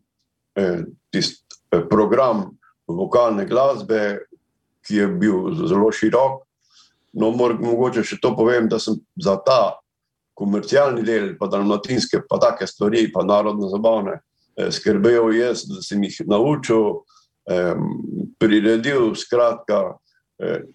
eh, 0.55 0.83
tisti 1.11 1.43
eh, 1.71 1.85
program 1.89 2.49
vokalne 2.87 3.45
glasbe, 3.45 4.25
ki 4.87 4.95
je 4.95 5.07
bil 5.07 5.53
zelo 5.67 5.91
širok. 5.93 6.41
No, 7.13 7.29
mogoče 7.35 8.03
še 8.07 8.17
to 8.23 8.33
povem, 8.35 8.69
da 8.71 8.79
sem 8.79 8.95
za 9.19 9.35
ta 9.45 9.77
komercialni 10.33 11.03
del, 11.05 11.33
pa 11.37 11.49
dalmatinske, 11.51 12.23
pa 12.29 12.39
take 12.41 12.65
stvari, 12.67 13.09
pa 13.13 13.21
narodno 13.27 13.67
zabavne, 13.69 14.21
skrbel 14.71 15.29
jaz, 15.35 15.65
da 15.67 15.83
sem 15.83 16.01
jih 16.07 16.21
naučil, 16.31 17.03
priredil, 18.39 19.15
skratka, 19.15 19.97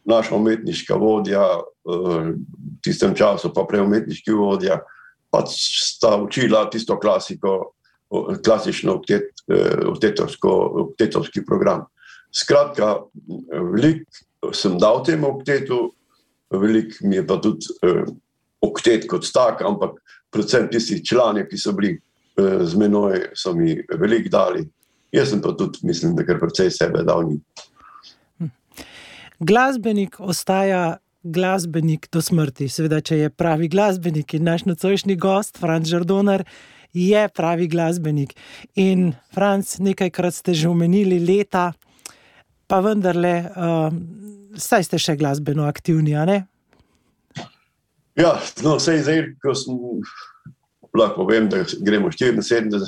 naša 0.04 0.34
umetniška 0.36 0.94
vodja, 0.94 1.42
v 1.86 2.34
tistem 2.82 3.14
času 3.14 3.50
pa 3.54 3.64
prej 3.66 3.80
umetniški 3.86 4.32
vodja, 4.34 4.80
pa 5.30 5.42
sta 5.50 6.16
učila 6.22 6.70
tisto 6.70 6.98
klasiko, 7.00 7.72
klasično 8.44 9.02
oktetovski 9.90 11.44
program. 11.46 11.86
Skratka, 12.30 13.02
veliko 13.50 14.52
sem 14.54 14.78
dal 14.78 15.02
temu 15.06 15.26
oktetu, 15.34 15.92
veliko 16.50 16.94
mi 17.02 17.16
je 17.16 17.26
pa 17.26 17.40
tudi 17.42 17.66
oktet 18.62 19.06
kot 19.10 19.26
tak, 19.34 19.62
ampak 19.66 19.98
predvsem 20.30 20.68
tisti 20.70 21.02
člani, 21.04 21.46
ki 21.48 21.58
so 21.58 21.72
bili 21.74 21.96
z 22.36 22.74
menoj, 22.78 23.30
so 23.34 23.54
mi 23.56 23.74
veliko 23.98 24.28
dali. 24.30 24.62
Jaz 25.16 25.32
sem 25.32 25.40
pa 25.40 25.54
tudi, 25.56 25.80
mislim, 25.88 26.14
da 26.16 26.26
kar 26.28 26.38
precej 26.42 26.70
sebe 26.74 27.02
dal 27.06 27.24
njim. 27.24 27.40
Glasbenik 29.40 30.20
ostaja 30.20 30.98
glasbenik 31.26 32.08
do 32.12 32.22
smrti. 32.22 32.68
Seveda, 32.70 33.00
če 33.04 33.18
je 33.24 33.32
pravi 33.34 33.68
glasbenik 33.72 34.36
in 34.36 34.46
naš 34.46 34.66
nocojšnji 34.68 35.16
gost, 35.20 35.58
Franz 35.58 35.90
Žordoner, 35.90 36.46
je 36.96 37.26
pravi 37.28 37.68
glasbenik. 37.68 38.34
In 38.80 39.10
Franz, 39.34 39.76
nekajkrat 39.82 40.34
ste 40.38 40.54
že 40.54 40.68
omenili 40.70 41.18
leta, 41.20 41.72
pa 42.66 42.80
vendarle, 42.82 43.34
uh, 43.50 43.90
saj 44.56 44.86
ste 44.88 45.00
še 45.02 45.16
glasbeno 45.18 45.66
aktivni, 45.68 46.16
a 46.16 46.24
ne? 46.28 46.38
Ja, 48.16 48.38
no, 48.64 48.78
vse 48.78 48.96
zdaj, 49.04 49.26
ko 49.44 49.52
sem 49.52 49.76
lahko 50.96 51.26
povem, 51.26 51.50
da 51.52 51.60
gremo 51.84 52.08
74, 52.08 52.86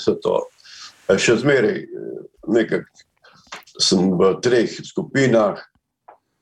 še 1.17 1.39
zmeraj 1.41 1.87
nekako 2.49 3.07
sem 3.79 4.11
v 4.19 4.35
treh 4.43 4.67
skupinah, 4.67 5.61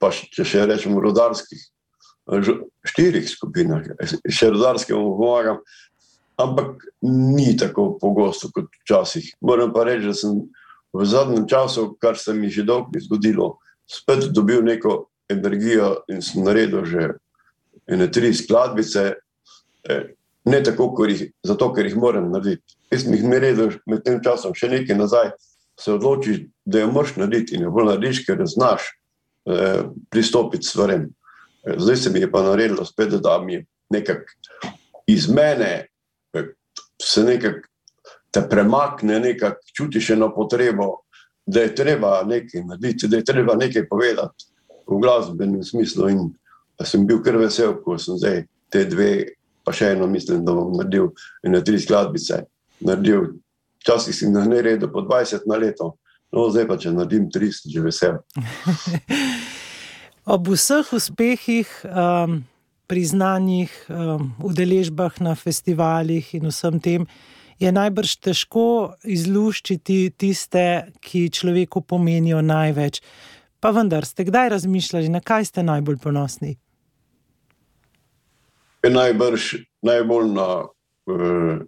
pa 0.01 0.09
če 0.11 0.45
še 0.45 0.65
rečemo 0.69 1.01
rodarskih, 1.05 1.61
štirih 2.89 3.27
skupinah, 3.29 3.85
še 4.25 4.51
rodarskemu 4.55 5.13
pomagam, 5.21 5.61
ampak 6.41 6.81
ni 7.05 7.53
tako 7.57 7.95
pogosto 8.01 8.49
kot 8.53 8.73
včasih. 8.83 9.37
Moram 9.45 9.73
pa 9.73 9.85
reči, 9.89 10.09
da 10.09 10.17
sem 10.17 10.41
v 10.97 11.05
zadnjem 11.05 11.45
času, 11.49 11.93
kar 12.01 12.17
se 12.17 12.33
mi 12.33 12.49
že 12.49 12.65
dolgo 12.65 13.01
zgodilo, 13.01 13.59
spet 13.85 14.33
dobil 14.33 14.65
neko 14.65 15.07
energijo 15.29 16.03
in 16.09 16.25
sem 16.25 16.45
naredil 16.45 16.85
že 16.89 17.15
ene 17.87 18.09
tri 18.11 18.33
skladbice, 18.35 19.21
ne 20.47 20.63
tako, 20.63 20.93
ker 20.95 21.11
jih, 21.11 21.25
zato 21.47 21.73
ker 21.75 21.87
jih 21.89 21.97
moram 21.99 22.31
narediti. 22.31 22.77
Jaz 22.93 23.05
sem 23.05 23.15
jih 23.17 23.25
naredil 23.27 23.75
med 23.91 24.05
tem 24.07 24.21
časom 24.23 24.55
še 24.55 24.71
nekaj 24.71 24.99
nazaj, 24.99 25.33
se 25.77 25.93
odločiš, 25.93 26.45
da 26.65 26.81
jo 26.81 26.91
moraš 26.93 27.17
narediti 27.21 27.57
in 27.57 27.67
jo 27.67 27.73
bolj 27.75 27.91
narediš, 27.91 28.23
ker 28.27 28.45
znaš 28.49 28.87
eh, 29.51 29.83
pristopiti 30.11 30.69
stvarem. 30.69 31.09
Zdaj 31.67 31.97
se 31.97 32.13
mi 32.15 32.23
je 32.23 32.31
pa 32.31 32.45
naredilo 32.47 32.85
spet, 32.87 33.19
da 33.23 33.41
mi 33.43 33.59
je 33.59 33.65
nekako 33.91 34.55
iz 35.11 35.29
mene, 35.29 35.87
se 37.03 37.25
nekako 37.25 37.67
te 38.31 38.43
premakne, 38.51 39.21
nekako 39.21 39.75
čutiš 39.77 40.11
eno 40.11 40.31
potrebo, 40.35 41.03
da 41.47 41.61
je 41.61 41.75
treba 41.75 42.23
nekaj 42.27 42.65
narediti, 42.65 43.09
da 43.09 43.17
je 43.17 43.25
treba 43.25 43.55
nekaj 43.55 43.89
povedati 43.89 44.47
v 44.87 44.99
glasbenem 45.03 45.63
smislu. 45.65 46.09
In 46.11 46.31
sem 46.85 47.07
bil 47.07 47.23
kar 47.23 47.39
vesel, 47.41 47.77
ko 47.83 47.99
sem 47.99 48.19
zdaj 48.19 48.45
te 48.71 48.85
dve, 48.85 49.11
pa 49.67 49.75
še 49.75 49.97
eno, 49.97 50.07
mislim, 50.07 50.45
da 50.47 50.55
bom 50.55 50.77
naredil 50.79 51.11
ene 51.47 51.63
tri 51.67 51.81
skladbice. 51.83 52.45
Naredil, 52.87 53.33
včasih 53.83 54.15
sem 54.15 54.35
jih 54.35 54.47
naredil 54.47 54.91
po 54.93 55.03
20 55.03 55.49
na 55.51 55.59
leto, 55.59 55.97
no 56.31 56.47
zdaj 56.53 56.69
pa 56.71 56.77
če 56.79 56.95
naredim 56.95 57.27
30, 57.35 57.73
že 57.75 57.83
vesel. 57.83 58.21
Ob 60.37 60.51
vseh 60.51 60.91
uspehih, 60.95 61.71
um, 61.87 62.41
priznanjih, 62.91 63.73
um, 63.91 64.31
udeležbah 64.47 65.19
na 65.23 65.35
festivalih 65.39 66.31
in 66.39 66.51
vsem 66.51 66.79
tem, 66.83 67.07
je 67.63 67.71
najbrž 67.73 68.19
težko 68.23 68.67
izluščiti 69.03 70.13
tiste, 70.19 70.93
ki 71.01 71.27
človeku 71.33 71.83
pomenijo 71.89 72.43
največ. 72.45 73.01
Pa 73.63 73.73
vendar, 73.75 74.05
ste 74.05 74.27
kdaj 74.29 74.53
razmišljali, 74.59 75.11
na 75.11 75.23
kaj 75.25 75.51
ste 75.51 75.67
najbolj 75.67 75.99
ponosni? 76.03 76.59
Najbrž 78.83 79.55
najbolj 79.83 80.29
na, 80.31 80.49
eh, 81.11 81.59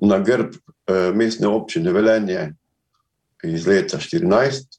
na 0.00 0.18
grb 0.18 0.54
eh, 0.54 1.12
mestne 1.14 1.48
občine 1.48 1.92
Velenje 1.92 2.52
iz 3.42 3.66
leta 3.66 3.98
2014 3.98 4.78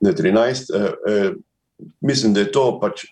ne 0.00 0.12
13. 0.12 0.70
Eh, 0.74 1.32
mislim, 2.00 2.34
da 2.34 2.40
je 2.40 2.52
to 2.52 2.78
pač 2.80 3.04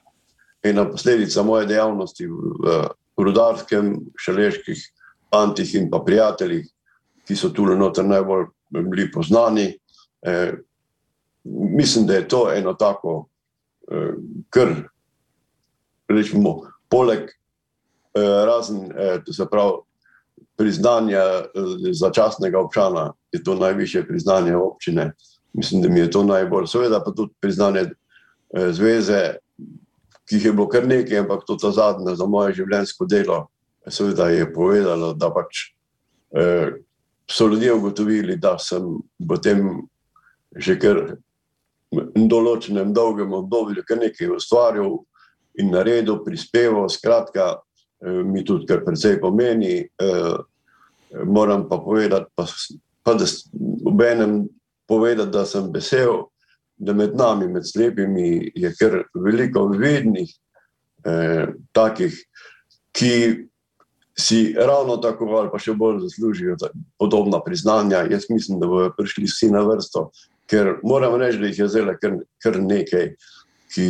ena 0.63 0.91
posledica 0.91 1.43
moje 1.43 1.67
dejavnosti 1.67 2.27
v, 2.27 2.87
rudarskem, 3.17 3.97
šaleških 4.19 4.81
antih 5.31 5.75
in 5.75 5.91
pa 5.91 6.03
prijateljih, 6.05 6.67
ki 7.27 7.37
so 7.37 7.51
tu 7.51 7.67
noter 7.67 8.05
najbolj 8.05 8.47
bili 8.71 9.11
poznani. 9.13 9.71
Eh, 10.23 10.53
mislim, 11.45 12.07
da 12.07 12.15
je 12.15 12.29
to 12.29 12.51
eno 12.53 12.75
tako, 12.75 13.29
eh, 13.91 14.13
kar 14.51 14.75
rečemo, 16.09 16.61
poleg 16.89 17.31
eh, 17.31 18.45
razen, 18.47 18.93
eh, 18.93 19.19
to 19.25 19.33
se 19.33 19.47
pravi. 19.51 19.83
Priznanje 20.57 21.17
eh, 21.17 21.93
začasnega 21.93 22.61
občana 22.61 23.13
je 23.33 23.43
to 23.45 23.55
najvišje 23.55 24.07
priznanje 24.09 24.57
občine, 24.57 25.13
mislim, 25.53 25.83
da 25.83 25.89
mi 25.89 26.01
je 26.01 26.11
to 26.11 26.23
najbolj, 26.25 26.67
seveda 26.67 27.01
pa 27.05 27.13
tudi 27.13 27.35
priznanje 27.41 27.81
eh, 27.81 28.73
zveze, 28.73 29.37
ki 30.29 30.37
jih 30.37 30.45
je 30.45 30.53
bilo 30.53 30.69
kar 30.69 30.87
nekaj, 30.87 31.19
ampak 31.19 31.45
to 31.47 31.59
je 31.63 31.73
zadnje 31.73 32.17
za 32.17 32.27
moje 32.27 32.55
življenjsko 32.61 33.07
delo. 33.07 33.47
Seveda 33.89 34.29
je 34.29 34.49
povedalo, 34.53 35.13
da 35.15 35.31
pač 35.31 35.71
eh, 36.37 36.73
so 37.31 37.47
ljudje 37.47 37.75
ugotovili, 37.75 38.37
da 38.37 38.57
sem 38.59 38.97
v 39.19 39.39
tem 39.43 39.69
že 40.57 40.79
kar 40.81 41.19
določenem 42.17 42.95
dolgem 42.97 43.35
obdobju 43.37 43.85
kar 43.87 44.01
nekaj 44.01 44.31
ustvaril 44.39 45.03
in 45.59 45.71
naredil, 45.71 46.21
prispeval, 46.25 46.89
skratka, 46.89 47.57
eh, 48.05 48.23
mi 48.25 48.45
tudi 48.45 48.67
kar 48.67 48.85
precej 48.85 49.21
pomeni. 49.21 49.81
Eh, 49.83 50.37
moram 51.25 51.69
pa 51.69 51.79
povedati, 51.79 52.31
pa, 52.35 52.47
pa 53.03 53.15
da 53.15 53.25
v 53.91 54.01
enem 54.11 54.49
povedati, 54.89 55.31
da 55.31 55.45
sem 55.47 55.71
vesel, 55.73 56.27
da 56.77 56.93
med 56.93 57.17
nami, 57.17 57.49
med 57.49 57.67
slepimi, 57.67 58.53
je 58.55 58.73
kar 58.79 59.03
veliko 59.15 59.67
vidnih, 59.73 60.31
eh, 61.05 61.47
takih, 61.73 62.15
ki 62.93 63.13
si 64.19 64.55
ravno 64.59 64.97
tako 64.97 65.29
ali 65.37 65.51
pa 65.53 65.59
še 65.61 65.75
bolj 65.77 66.01
zaslužijo 66.07 66.57
podobna 66.99 67.41
priznanja. 67.45 68.07
Jaz 68.11 68.31
mislim, 68.31 68.61
da 68.61 68.67
bodo 68.67 68.93
prišli 68.97 69.29
vsi 69.29 69.51
na 69.53 69.61
vrsto, 69.67 70.11
ker 70.49 70.79
moram 70.85 71.19
reči, 71.21 71.41
da 71.41 71.51
jih 71.51 71.59
je 71.59 71.69
zelo 71.69 71.95
kar, 72.01 72.17
kar 72.43 72.57
nekaj, 72.63 73.11
ki, 73.75 73.89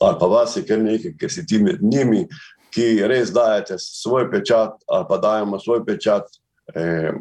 ali 0.00 0.16
pa 0.20 0.26
vas 0.26 0.56
je 0.56 0.64
kar 0.66 0.78
nekaj, 0.82 1.14
ker 1.20 1.32
si 1.32 1.46
ti 1.46 1.58
med 1.62 1.82
njimi. 1.82 2.26
Ki 2.74 3.00
res 3.08 3.30
dajete 3.32 3.78
svoj 3.80 4.26
pečat, 4.30 4.74
ali 4.92 5.04
pa 5.08 5.16
dajemo 5.18 5.58
svoj 5.60 5.84
pečat 5.86 6.26
eh, 6.74 7.12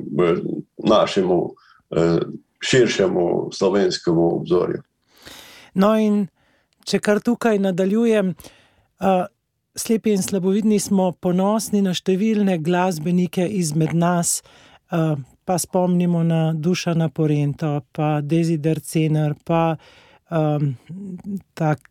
našemu 0.83 1.38
eh, 1.95 2.19
širšemu 2.65 3.49
slovenskemu 3.53 4.25
obzorju. 4.35 4.81
No, 5.73 5.93
in 5.99 6.25
če 6.88 6.99
kar 6.99 7.19
tukaj 7.23 7.59
nadaljujem, 7.61 8.33
uh, 8.35 9.25
slepi 9.75 10.15
in 10.15 10.23
slabovidni 10.23 10.79
smo 10.79 11.11
ponosni 11.11 11.81
na 11.83 11.93
številne 11.95 12.57
glasbenike 12.63 13.47
izmed 13.59 13.93
nas. 13.93 14.39
Pa 15.45 15.57
spomnimo 15.61 16.23
na 16.23 16.53
Dušana 16.53 17.09
Porento, 17.13 17.79
pa 17.93 18.21
Desider 18.21 18.79
Cener, 18.81 19.35
pa 19.45 19.75
um, 20.29 20.71
tak, 21.53 21.81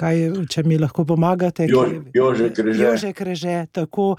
kaj, 0.00 0.20
če 0.48 0.64
mi 0.64 0.78
lahko 0.80 1.04
pomagate, 1.04 1.68
Jože 1.68 2.50
Kreže. 2.56 2.80
Jože 2.80 3.12
Kreže 3.16 3.56
tako, 3.72 4.14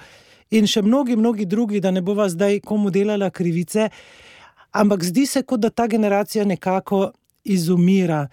in 0.53 0.69
še 0.69 0.83
mnogi, 0.85 1.17
mnogi 1.17 1.47
drugi, 1.49 1.81
da 1.81 1.91
ne 1.91 2.03
bova 2.05 2.29
zdaj 2.29 2.61
komu 2.65 2.93
delala 2.93 3.31
krivice. 3.33 3.89
Uh, 3.89 4.29
ampak 4.71 5.03
zdi 5.03 5.25
se, 5.25 5.43
kot 5.43 5.59
da 5.59 5.69
ta 5.69 5.87
generacija 5.87 6.45
nekako 6.45 7.11
izumira. 7.43 8.27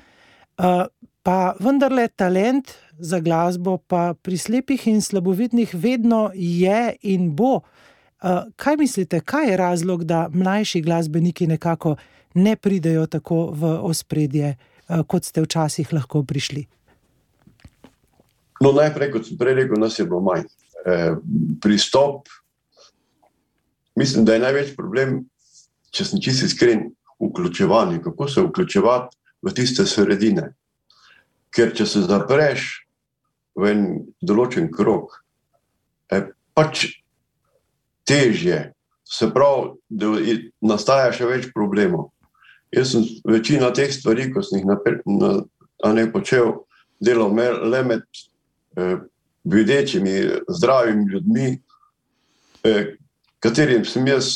Uh, 0.59 0.87
pa 1.23 1.55
vendarle 1.61 2.09
talent 2.09 2.73
za 2.99 3.21
glasbo, 3.21 3.79
pa 3.79 4.15
pri 4.23 4.39
slepih 4.39 4.87
in 4.89 5.03
slabovidnih, 5.03 5.75
vedno 5.75 6.31
je 6.35 6.97
in 7.03 7.35
bo 7.37 7.61
Kaj 8.57 8.77
mislite, 8.77 9.21
kaj 9.21 9.51
je 9.51 9.57
razlog, 9.57 10.05
da 10.05 10.29
mlajši 10.33 10.81
glasbeniki 10.83 11.47
nekako 11.47 11.97
ne 12.35 12.57
pridejo 12.57 13.07
tako 13.07 13.53
v 13.55 13.71
ospredje, 13.87 14.57
kot 15.07 15.25
ste 15.25 15.45
včasih 15.45 15.93
lahko 15.95 16.25
prišli? 16.27 16.65
No, 18.61 18.73
najprej, 18.75 19.13
kot 19.15 19.29
sem 19.29 19.39
prej 19.39 19.55
rekel, 19.61 19.79
nas 19.81 19.99
je 19.99 20.07
bilo 20.07 20.21
manj. 20.25 20.47
E, 20.87 21.15
pristop, 21.63 22.29
mislim, 23.99 24.25
da 24.27 24.35
je 24.35 24.43
največji 24.43 24.77
problem, 24.79 25.21
če 25.95 26.07
sem 26.09 26.23
čisto 26.23 26.47
iskren, 26.47 26.89
vključevanje. 27.23 28.03
Kako 28.03 28.29
se 28.29 28.43
vključevati 28.47 29.17
v 29.43 29.55
tiste 29.55 29.87
sredine? 29.87 30.53
Ker 31.55 31.73
če 31.75 31.87
se 31.87 32.05
zapreš 32.07 32.69
v 33.59 33.71
en 33.73 33.85
določen 34.23 34.69
krog, 34.75 35.15
je 36.13 36.29
pač 36.55 36.87
težje, 38.09 38.69
se 39.09 39.29
pravi, 39.33 39.73
da 39.89 40.13
nastaja 40.61 41.13
še 41.17 41.27
več 41.29 41.49
problemov. 41.55 42.11
Jaz 42.75 42.93
sem 42.93 43.07
večino 43.25 43.71
teh 43.73 43.89
stvari, 43.93 44.29
ko 44.33 44.43
sem 44.45 44.61
jih 44.61 44.69
na, 44.69 44.77
na, 45.09 45.93
ne 45.97 46.05
počel, 46.13 46.53
delal 47.01 47.33
le 47.33 47.83
med 47.87 48.05
videčimi, 49.45 50.31
zdravimi 50.49 51.13
ljudmi, 51.13 51.63
eh, 52.65 52.97
katerim 53.41 53.85
sem 53.85 54.07
jaz 54.07 54.33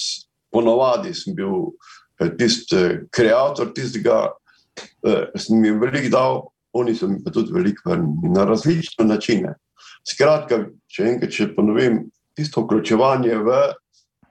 ponovadi 0.53 1.13
bil 1.35 1.73
eh, 2.21 2.31
tisti 2.39 2.77
ustvarjalec 2.77 3.61
eh, 3.61 3.73
tistega, 3.75 4.19
eh, 5.07 5.27
sem 5.37 5.65
jim 5.65 5.81
veliko 5.81 6.13
dal, 6.13 6.41
oni 6.73 6.95
so 6.95 7.09
mi 7.09 7.21
pa 7.25 7.31
tudi 7.31 7.53
veliko 7.53 7.91
vrnili 7.91 8.33
na 8.33 8.45
različne 8.49 9.05
načine. 9.05 9.55
Skratka, 10.09 10.65
če 10.89 11.05
enkrat 11.11 11.33
če 11.33 11.53
ponovim, 11.57 12.07
tisto 12.37 12.65
vključevanje 12.65 13.37
v, 13.45 13.59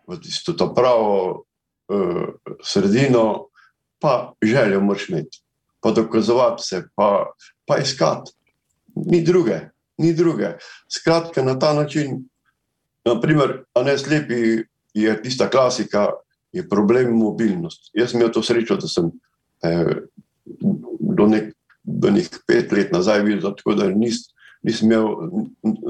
v 0.10 0.18
tisto 0.20 0.56
pravo 0.74 1.46
uh, 1.94 2.56
sredino, 2.66 3.52
pa 4.02 4.34
željo 4.42 4.82
moraš 4.82 5.06
imeti, 5.10 5.40
pa 5.80 5.92
dokazovati 5.94 6.66
se, 6.66 6.82
pa, 6.98 7.30
pa 7.70 7.78
iskati. 7.78 8.34
Ni 9.06 9.22
druge, 9.24 9.60
ni 10.02 10.14
druge. 10.18 10.56
Skratka, 10.90 11.44
na 11.46 11.56
ta 11.60 11.74
način, 11.78 12.24
naprimer, 13.06 13.62
a 13.74 13.84
ne 13.86 13.98
slepi, 13.98 14.64
je 14.94 15.16
tista 15.24 15.50
klasika, 15.50 16.10
je 16.52 16.66
problem 16.70 17.14
mobilnost. 17.16 17.92
Jaz 17.94 18.12
sem 18.12 18.20
imel 18.20 18.34
to 18.34 18.44
srečo, 18.44 18.76
da 18.76 18.90
sem 18.92 19.12
eh, 19.64 19.96
do 21.00 21.28
nekaj 21.28 21.54
do 21.84 22.10
njih 22.10 22.30
pet 22.48 22.72
let 22.72 22.92
nazaj 22.92 23.24
videl, 23.24 23.56
tako 23.56 23.74
da 23.74 23.90
nis, 23.90 24.16
nisem 24.62 24.92
imel 24.92 25.08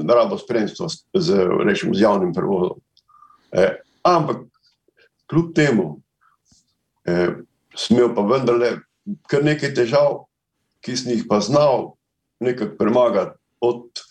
rado 0.08 0.38
spremstva 0.38 0.88
z, 1.14 1.44
rečem, 1.66 1.94
z 1.94 2.00
javnim 2.00 2.32
prevozom. 2.34 2.80
Eh, 3.52 3.76
ampak 4.02 4.46
kljub 5.30 5.54
temu 5.54 6.00
eh, 7.04 7.28
sem 7.76 7.96
imel 7.96 8.14
pa 8.14 8.22
vendarle 8.22 8.72
kar 9.28 9.44
nekaj 9.44 9.74
težav, 9.74 10.24
ki 10.80 10.96
sem 10.96 11.12
jih 11.12 11.26
pa 11.28 11.40
znal 11.40 11.92
nekako 12.40 12.76
premagati 12.78 13.38
od 13.62 14.02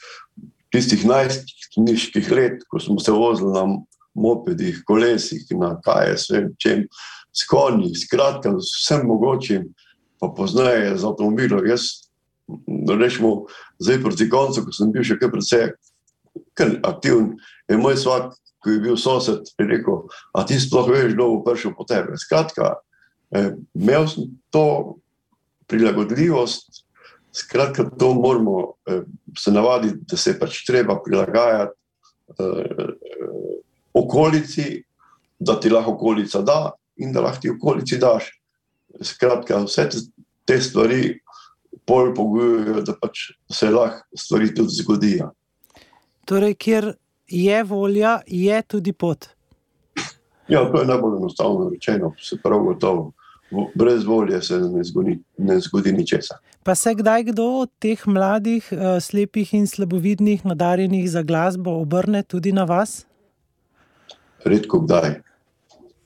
tistih 0.71 1.03
najstniških 1.05 2.31
let, 2.31 2.63
ko 2.69 2.79
smo 2.79 2.99
se 2.99 3.11
vozili 3.11 3.53
na 3.53 3.65
mopedih, 4.13 4.81
kolesih, 4.87 5.43
na 5.59 5.75
kaj 5.83 6.09
je 6.09 6.15
vse, 6.15 6.43
čem, 6.59 6.85
s 7.31 7.47
konji, 7.47 7.93
skratka, 7.95 8.53
vsem 8.57 9.05
mogočim 9.07 9.69
pa 10.19 10.29
poznaje 10.35 10.97
z 10.97 11.07
avtomobilom. 11.07 11.65
Jaz, 11.65 12.11
rečemo, 12.99 13.47
zdaj 13.79 14.01
proti 14.03 14.29
koncu, 14.29 14.65
ko 14.65 14.75
sem 14.75 14.91
bil 14.93 15.05
še 15.07 15.17
kar 15.19 15.31
precej 15.33 15.71
aktiven, 16.85 17.33
je 17.71 17.79
moj 17.79 17.97
svak, 17.97 18.35
ki 18.61 18.75
je 18.75 18.81
bil 18.83 18.97
sosed, 18.99 19.49
rekel: 19.57 20.03
A 20.37 20.45
ti 20.45 20.59
sploh 20.61 20.91
veš, 20.91 21.15
kdo 21.15 21.31
bo 21.31 21.39
prišel 21.47 21.73
po 21.73 21.87
tebi. 21.89 22.13
Skratka, 22.21 22.75
eh, 23.33 23.55
imel 23.73 24.05
sem 24.07 24.29
to 24.53 24.99
prilagodljivost, 25.71 26.85
skratka, 27.31 27.89
to 27.99 28.13
moramo 28.13 28.73
eh, 28.85 29.01
se 29.37 29.51
navaditi, 29.51 29.97
da 30.07 30.17
se 30.17 30.39
pač 30.39 30.65
treba 30.65 30.99
prilagajati 31.03 31.71
eh, 32.39 32.93
okolici, 33.93 34.83
da 35.39 35.59
ti 35.59 35.69
lahko 35.69 35.91
okolica 35.91 36.41
da 36.41 36.71
in 36.95 37.13
da 37.13 37.21
lahko 37.21 37.41
ti 37.41 37.49
okolici 37.49 37.97
daš. 37.97 38.31
Skratka, 39.01 39.63
vse 39.65 39.89
te 40.45 40.61
stvari 40.61 41.19
bolj 41.87 42.13
pogojujejo, 42.15 42.81
da 42.81 42.95
pač 43.01 43.31
se 43.51 43.69
lahko 43.71 44.17
stvari 44.17 44.53
tudi 44.55 44.81
zgodijo. 44.81 45.31
Torej, 46.25 46.55
kjer 46.55 46.93
je 47.27 47.63
volja, 47.63 48.19
je 48.27 48.61
tudi 48.61 48.93
pot. 48.93 49.25
Ja, 50.47 50.65
to 50.71 50.81
je 50.81 50.87
najbolj 50.87 51.17
enostavno 51.17 51.69
rečeno, 51.69 52.13
se 52.19 52.37
pravi, 52.43 52.63
gotovo. 52.63 53.11
Brez 53.75 54.05
volje 54.07 54.41
se 54.41 54.59
ne 54.59 54.83
zgodi, 54.83 55.17
ne 55.37 55.59
zgodi 55.59 55.91
ničesar. 55.91 56.37
Pa 56.63 56.75
se 56.75 56.93
kdaj 56.95 57.23
kdo 57.31 57.45
od 57.65 57.71
teh 57.79 58.07
mladih, 58.07 58.67
uh, 58.71 58.99
slepih 59.01 59.53
in 59.53 59.67
slabovidnih, 59.67 60.45
nadarjenih 60.45 61.09
za 61.11 61.21
glasbo, 61.21 61.73
obrne 61.81 62.23
tudi 62.23 62.51
na 62.51 62.63
vas? 62.63 63.05
Redko 64.45 64.79
kdaj. 64.85 65.19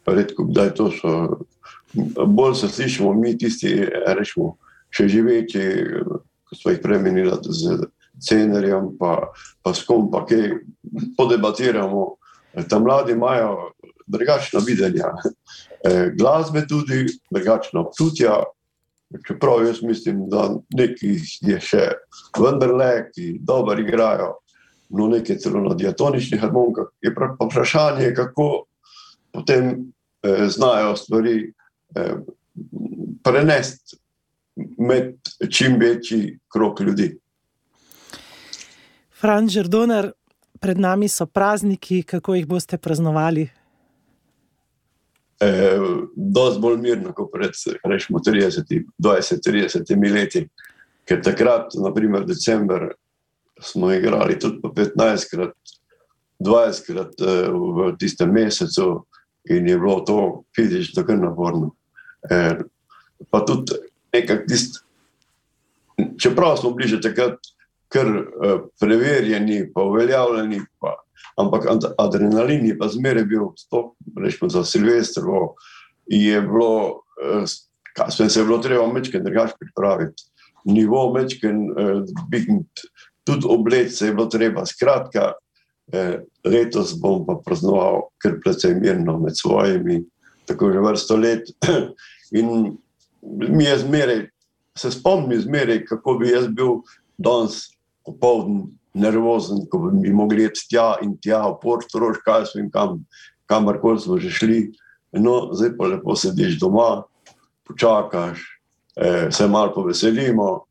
Redko 0.05 0.45
kdaj 0.49 0.73
to 0.79 0.89
so 0.91 1.12
bolj 2.27 2.55
se 2.55 2.67
slišimo, 2.67 3.13
mi 3.13 3.38
tisti, 3.38 3.73
rečemo, 4.08 4.55
še 4.89 5.08
živeči, 5.12 5.63
kot 6.49 6.60
smo 6.60 6.73
jih 6.73 6.81
premenili 6.84 7.31
z 7.43 7.77
scenarjem, 8.19 8.93
pa, 8.99 9.31
pa 9.63 9.73
s 9.73 9.84
kom, 9.88 10.10
pa 10.12 10.25
kaj 10.27 10.60
podebatiramo. 11.17 12.15
Ta 12.69 12.79
mladi 12.79 13.12
imajo 13.12 13.71
drugačna 14.08 14.62
videnja, 14.63 15.12
e, 15.85 16.11
glasbe 16.17 16.65
tudi, 16.67 17.05
drugačna 17.31 17.81
občutja. 17.85 18.43
Čeprav 19.27 19.65
jaz 19.67 19.83
mislim, 19.85 20.25
da 20.29 20.49
nekaj 20.75 21.19
je 21.45 21.59
še 21.61 21.83
vendarle, 22.35 23.05
ki 23.13 23.35
dobro 23.39 23.77
igrajo, 23.79 24.31
no 24.89 25.07
nekaj 25.07 25.37
celo 25.43 25.61
na 25.63 25.75
diatoničnih 25.77 26.41
harmonikah, 26.41 26.89
je 27.05 27.13
pa 27.15 27.29
vprašanje, 27.37 28.09
kako 28.17 28.65
potem 29.31 29.69
eh, 30.25 30.49
znajo 30.49 30.95
stvari 30.99 31.53
Eh, 31.95 32.15
prenesti 33.23 33.97
med 34.77 35.15
čim 35.51 35.77
večji 35.79 36.39
krok 36.53 36.79
ljudi. 36.79 37.17
Franz 39.19 39.51
Žrdoner, 39.51 40.11
pred 40.59 40.79
nami 40.79 41.07
so 41.07 41.25
prazniki, 41.25 42.03
kako 42.03 42.35
jih 42.35 42.47
boste 42.47 42.77
praznovali? 42.77 43.49
E, 45.39 45.47
dosti 46.15 46.61
bolj 46.61 46.77
mirno, 46.79 47.11
kot 47.13 47.31
pred 47.33 47.51
rečemo, 47.83 48.19
20-30 48.23 50.13
leti. 50.13 50.45
Ker 51.05 51.19
takrat, 51.21 51.75
naprimer, 51.77 52.23
decembr, 52.25 52.87
smo 53.61 53.91
igrali 53.93 54.39
tudi 54.39 54.61
po 54.61 54.71
15 54.73 55.29
krat, 55.31 55.53
20 56.39 56.85
krat 56.87 57.21
eh, 57.21 57.49
v 57.51 57.91
tistem 57.99 58.33
mesecu, 58.33 59.05
in 59.49 59.67
je 59.67 59.77
bilo 59.77 59.99
to 59.99 60.43
fizično 60.55 61.05
kar 61.05 61.19
naporno. 61.19 61.71
Eh, 62.29 62.57
pa 63.29 63.45
tudi 63.45 63.77
nekaj 64.13 64.45
tist, 64.47 64.81
čeprav 66.19 66.57
smo 66.57 66.71
bili 66.71 66.89
že 66.89 67.01
takrat 67.01 67.39
kar 67.87 68.07
eh, 68.07 68.59
preverjeni, 68.79 69.71
pa 69.73 69.83
uveljavljeni, 69.83 70.61
pa, 70.79 70.95
ampak 71.38 71.67
adrenalin 71.97 72.65
je 72.65 72.78
pa 72.78 72.89
zmeraj 72.91 73.25
bil, 73.30 73.51
rečemo 74.17 74.49
za 74.49 74.63
Silvestrovo, 74.63 75.56
je 76.08 76.41
bilo, 76.41 77.01
eh, 77.23 77.45
kaj 77.93 78.30
se 78.30 78.39
je 78.39 78.45
bilo 78.45 78.60
treba 78.63 78.88
mečken 78.93 79.23
drugač 79.23 79.56
pripraviti, 79.60 80.23
nivo 80.65 81.13
mečken, 81.13 81.69
tudi 83.23 83.47
oblec 83.49 83.93
se 83.97 84.08
je 84.08 84.13
bilo 84.13 84.25
treba, 84.25 84.65
skratka, 84.65 85.34
letos 86.45 86.95
bom 86.97 87.21
pa 87.28 87.36
praznoval 87.45 88.08
kar 88.17 88.39
precej 88.41 88.73
mirno 88.80 89.19
med 89.21 89.38
svojimi, 89.38 89.99
tako 90.49 90.72
že 90.74 90.82
vrsto 90.82 91.18
let, 91.22 91.51
In 92.32 92.78
mi 93.22 93.63
je 93.63 93.78
zmeraj, 93.78 94.30
se 94.78 94.91
spomnim 94.91 95.41
zmeraj, 95.41 95.86
kako 95.86 96.13
bi 96.13 96.30
jaz 96.30 96.47
bil 96.47 96.82
danes 97.18 97.61
popoln 98.05 98.68
nervozen, 98.95 99.65
ko 99.69 99.91
bi 99.91 100.13
mogli 100.13 100.45
iti 100.47 100.67
tja 100.71 100.95
in 101.03 101.17
tja, 101.21 101.43
v 101.51 101.59
port, 101.61 101.91
rož, 101.93 102.21
kaj 102.25 102.47
smo 102.51 102.63
in 102.63 102.71
kam, 102.71 103.01
kamorkoli 103.51 103.99
smo 103.99 104.19
že 104.19 104.31
šli. 104.31 104.59
No, 105.15 105.51
zdaj 105.55 105.75
pa 105.77 105.87
lepo 105.91 106.15
sediš 106.15 106.57
doma, 106.59 107.03
počakaš, 107.67 108.41
eh, 108.95 109.31
se 109.31 109.47
malo 109.47 109.73
poveselimo, 109.75 110.65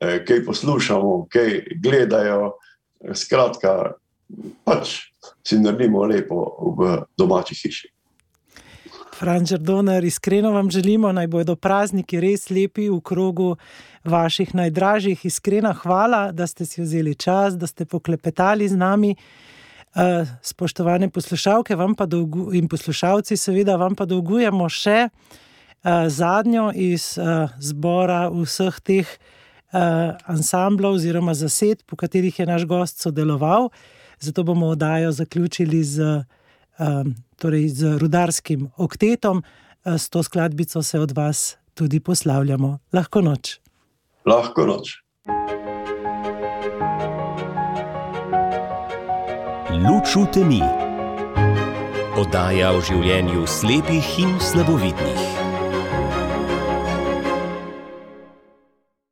eh, 0.00 0.24
kaj 0.24 0.44
poslušamo, 0.44 1.26
kaj 1.28 1.80
gledajo. 1.82 2.52
Skratka, 3.14 3.94
pač 4.64 5.12
si 5.44 5.58
naredimo 5.58 6.04
lepo 6.04 6.74
v 6.76 7.02
domači 7.16 7.54
hiši. 7.56 7.88
Franč 9.20 9.52
Donar, 9.52 10.04
iskreno 10.04 10.50
vam 10.50 10.70
želimo, 10.70 11.12
naj 11.12 11.26
bodo 11.26 11.52
prazniki 11.56 12.20
res 12.20 12.46
lepi 12.50 12.86
v 12.88 13.02
krogu 13.04 13.56
vaših 14.04 14.54
najdražjih. 14.54 15.26
Iskrena 15.28 15.74
hvala, 15.76 16.32
da 16.32 16.46
ste 16.46 16.64
si 16.64 16.80
vzeli 16.80 17.12
čas, 17.14 17.58
da 17.60 17.66
ste 17.66 17.84
poklepetali 17.84 18.68
z 18.68 18.80
nami. 18.80 19.10
Uh, 19.90 20.28
spoštovane 20.42 21.10
poslušalke 21.10 21.76
dolgu, 22.06 22.54
in 22.54 22.68
poslušalci, 22.68 23.36
seveda 23.36 23.76
vam 23.76 23.94
pa 23.94 24.06
dolgujemo 24.06 24.68
še 24.68 25.08
uh, 25.10 26.08
zadnjo 26.08 26.70
iz 26.74 27.18
uh, 27.18 27.50
zbora 27.60 28.30
vseh 28.32 28.80
teh 28.80 29.06
uh, 29.72 30.16
ansamblov 30.24 30.96
oziroma 30.96 31.34
zased, 31.34 31.84
po 31.86 31.96
katerih 31.96 32.38
je 32.38 32.46
naš 32.46 32.64
gost 32.64 33.02
sodeloval. 33.02 33.68
Zato 34.20 34.44
bomo 34.44 34.66
oddajo 34.66 35.12
zaključili 35.12 35.84
z, 35.84 36.00
um, 36.00 36.39
torej 37.36 37.68
z 37.68 37.98
rudarskim 38.00 38.70
oktetom. 38.76 39.42
Uh, 39.84 39.96
s 39.96 40.10
to 40.10 40.22
skladbico 40.22 40.82
se 40.82 41.00
od 41.00 41.12
vas 41.12 41.56
tudi 41.74 42.00
poslavljamo. 42.00 42.78
Lahko 42.92 43.20
noč. 43.20 43.60
Lahko 44.26 44.66
noč. 44.66 45.00
Luč 49.80 50.16
v 50.16 50.26
temi. 50.32 50.62
Oddaja 52.20 52.74
o 52.76 52.80
življenju 52.84 53.46
slepih 53.48 54.18
in 54.20 54.36
slabovidnih. 54.44 55.39